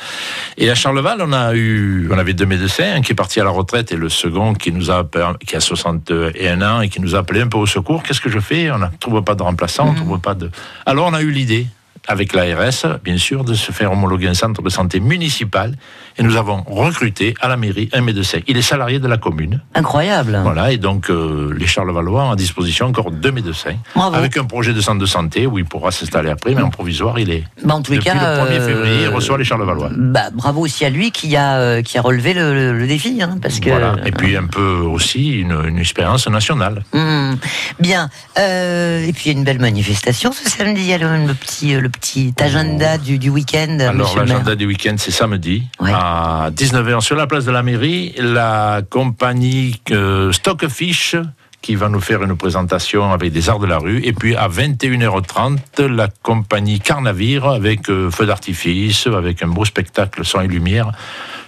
Et 0.57 0.69
à 0.69 0.75
Charleval, 0.75 1.19
on 1.21 1.31
a 1.33 1.53
eu, 1.55 1.62
on 2.11 2.17
avait 2.17 2.33
deux 2.33 2.45
médecins, 2.45 2.95
un 2.95 3.01
qui 3.01 3.11
est 3.11 3.15
parti 3.15 3.39
à 3.39 3.43
la 3.43 3.49
retraite 3.49 3.91
et 3.91 3.95
le 3.95 4.09
second 4.09 4.53
qui 4.53 4.71
nous 4.71 4.91
a, 4.91 5.07
qui 5.45 5.55
a 5.55 5.59
61 5.59 6.61
ans 6.61 6.81
et 6.81 6.89
qui 6.89 7.01
nous 7.01 7.15
a 7.15 7.19
appelé 7.19 7.41
un 7.41 7.47
peu 7.47 7.57
au 7.57 7.65
secours. 7.65 8.03
Qu'est-ce 8.03 8.21
que 8.21 8.29
je 8.29 8.39
fais? 8.39 8.71
On 8.71 8.79
ne 8.79 8.85
trouve 8.99 9.21
pas 9.23 9.35
de 9.35 9.43
remplaçant, 9.43 9.89
on 9.89 9.93
trouve 9.93 10.19
pas 10.19 10.35
de. 10.35 10.49
Alors 10.85 11.07
on 11.07 11.13
a 11.13 11.21
eu 11.21 11.31
l'idée 11.31 11.67
avec 12.07 12.33
l'ARS, 12.33 12.99
bien 13.03 13.17
sûr, 13.17 13.43
de 13.43 13.53
se 13.53 13.71
faire 13.71 13.91
homologuer 13.91 14.27
un 14.27 14.33
centre 14.33 14.61
de 14.61 14.69
santé 14.69 14.99
municipal. 14.99 15.73
Et 16.17 16.23
nous 16.23 16.35
avons 16.35 16.63
recruté 16.67 17.33
à 17.41 17.47
la 17.47 17.57
mairie 17.57 17.89
un 17.93 18.01
médecin. 18.01 18.39
Il 18.47 18.57
est 18.57 18.61
salarié 18.61 18.99
de 18.99 19.07
la 19.07 19.17
commune. 19.17 19.61
Incroyable. 19.73 20.39
Voilà, 20.43 20.71
et 20.71 20.77
donc 20.77 21.09
euh, 21.09 21.53
les 21.57 21.65
Charlevalois 21.65 22.25
ont 22.25 22.31
à 22.31 22.35
disposition 22.35 22.85
encore 22.87 23.09
deux 23.09 23.31
médecins, 23.31 23.75
Bravo. 23.95 24.15
avec 24.15 24.37
un 24.37 24.43
projet 24.45 24.73
de 24.73 24.81
centre 24.81 24.99
de 24.99 25.05
santé 25.05 25.47
où 25.47 25.57
il 25.57 25.65
pourra 25.65 25.91
s'installer 25.91 26.29
après, 26.29 26.53
mais 26.53 26.61
en 26.61 26.69
provisoire, 26.69 27.17
il 27.19 27.31
est. 27.31 27.43
Bah, 27.63 27.75
en 27.75 27.81
tous 27.81 27.93
les 27.93 27.99
cas, 27.99 28.13
le 28.13 28.19
1er 28.19 28.59
euh, 28.59 28.67
février, 28.67 29.01
il 29.03 29.07
reçoit 29.09 29.37
les 29.37 29.43
Charlevalois. 29.45 29.89
Bah, 29.95 30.29
bravo 30.33 30.61
aussi 30.61 30.85
à 30.85 30.89
lui 30.89 31.11
qui 31.11 31.35
a, 31.35 31.57
euh, 31.57 31.81
qui 31.81 31.97
a 31.97 32.01
relevé 32.01 32.33
le, 32.33 32.53
le- 32.53 32.77
le 32.77 32.87
défi, 32.87 33.19
hein, 33.21 33.37
parce 33.41 33.59
que. 33.59 33.69
Voilà. 33.69 33.95
Et 34.05 34.11
puis 34.11 34.35
un 34.37 34.45
peu 34.45 34.61
aussi 34.81 35.31
une, 35.39 35.57
une 35.67 35.79
expérience 35.79 36.27
nationale. 36.27 36.83
Hmm, 36.93 37.33
bien. 37.79 38.09
Euh, 38.37 39.05
et 39.05 39.13
puis 39.13 39.31
une 39.31 39.43
belle 39.43 39.59
manifestation 39.59 40.31
ce 40.31 40.47
samedi. 40.49 40.81
Il 40.81 40.87
y 40.87 40.93
a 40.93 40.97
le, 40.97 41.25
le 41.25 41.33
petit, 41.33 41.73
le 41.73 41.89
petit 41.93 42.33
agenda 42.39 42.97
du, 42.97 43.17
du 43.17 43.29
week-end. 43.29 43.77
Alors 43.79 44.17
l'agenda 44.17 44.55
du 44.55 44.65
week-end, 44.65 44.95
c'est 44.97 45.11
samedi 45.11 45.63
Ouais. 45.79 45.91
à 45.93 46.49
19h 46.51 47.01
sur 47.01 47.15
la 47.15 47.27
place 47.27 47.45
de 47.45 47.51
la 47.51 47.63
mairie. 47.63 48.13
La 48.17 48.81
compagnie 48.89 49.81
euh, 49.91 50.31
Stockfish 50.31 51.15
qui 51.63 51.75
va 51.75 51.87
nous 51.89 52.01
faire 52.01 52.21
une 52.21 52.35
présentation 52.35 53.11
avec 53.11 53.31
des 53.31 53.49
arts 53.49 53.57
de 53.57 53.65
la 53.65 53.79
rue. 53.79 54.01
Et 54.03 54.13
puis 54.13 54.35
à 54.35 54.47
21h30, 54.49 55.81
la 55.85 56.09
compagnie 56.21 56.79
Carnavire 56.79 57.47
avec 57.47 57.89
euh, 57.89 58.11
feu 58.11 58.25
d'artifice, 58.27 59.07
avec 59.07 59.41
un 59.41 59.47
beau 59.47 59.65
spectacle 59.65 60.23
son 60.25 60.41
et 60.41 60.47
lumière. 60.47 60.91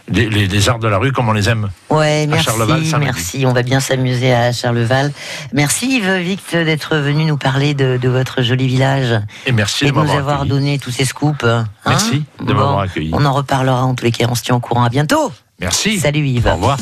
Les, 0.07 0.29
les- 0.29 0.47
les 0.47 0.69
arts 0.69 0.77
de 0.79 0.87
la 0.87 0.97
rue 0.99 1.11
comme 1.11 1.27
on 1.29 1.33
les 1.33 1.49
aime. 1.49 1.69
Ouais, 1.89 2.23
à 2.23 2.27
merci, 2.27 2.45
Charleval 2.45 2.85
samedi. 2.85 3.05
merci. 3.05 3.45
On 3.45 3.53
va 3.53 3.63
bien 3.63 3.79
s'amuser 3.79 4.31
à 4.33 4.51
Charleval. 4.53 5.11
Merci 5.51 5.97
Yves 5.97 6.17
Vict 6.19 6.51
d'être 6.55 6.95
venu 6.95 7.25
nous 7.25 7.37
parler 7.37 7.73
de, 7.73 7.97
de 7.97 8.07
votre 8.07 8.41
joli 8.43 8.67
village 8.67 9.19
Et 9.47 9.51
merci 9.51 9.85
et 9.85 9.91
de 9.91 9.95
de 9.95 9.99
nous 9.99 10.11
avoir 10.11 10.41
accueilli. 10.41 10.49
donné 10.49 10.79
tous 10.79 10.91
ces 10.91 11.05
scoops. 11.05 11.43
hein. 11.43 11.65
Merci 11.87 12.23
de 12.39 12.45
Bon, 12.45 12.53
m'avoir 12.53 12.79
accueilli. 12.81 13.09
On 13.13 13.25
en 13.25 13.33
reparlera 13.33 13.83
en 13.83 13.95
tous 13.95 14.05
les 14.05 14.11
cas. 14.11 14.27
On 14.29 14.35
se 14.35 14.43
tient 14.43 14.55
au 14.55 14.59
courant. 14.61 14.83
À 14.85 14.89
bientôt. 14.89 15.31
Merci. 15.59 15.99
Salut 15.99 16.25
Yves. 16.25 16.47
Au 16.47 16.53
revoir. 16.53 16.77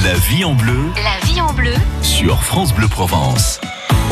La 0.00 0.14
vie 0.14 0.42
en 0.42 0.54
bleu 0.54 0.90
La 1.04 1.26
vie 1.26 1.38
en 1.42 1.52
bleu 1.52 1.74
sur 2.00 2.42
France 2.42 2.72
Bleu 2.72 2.88
Provence. 2.88 3.60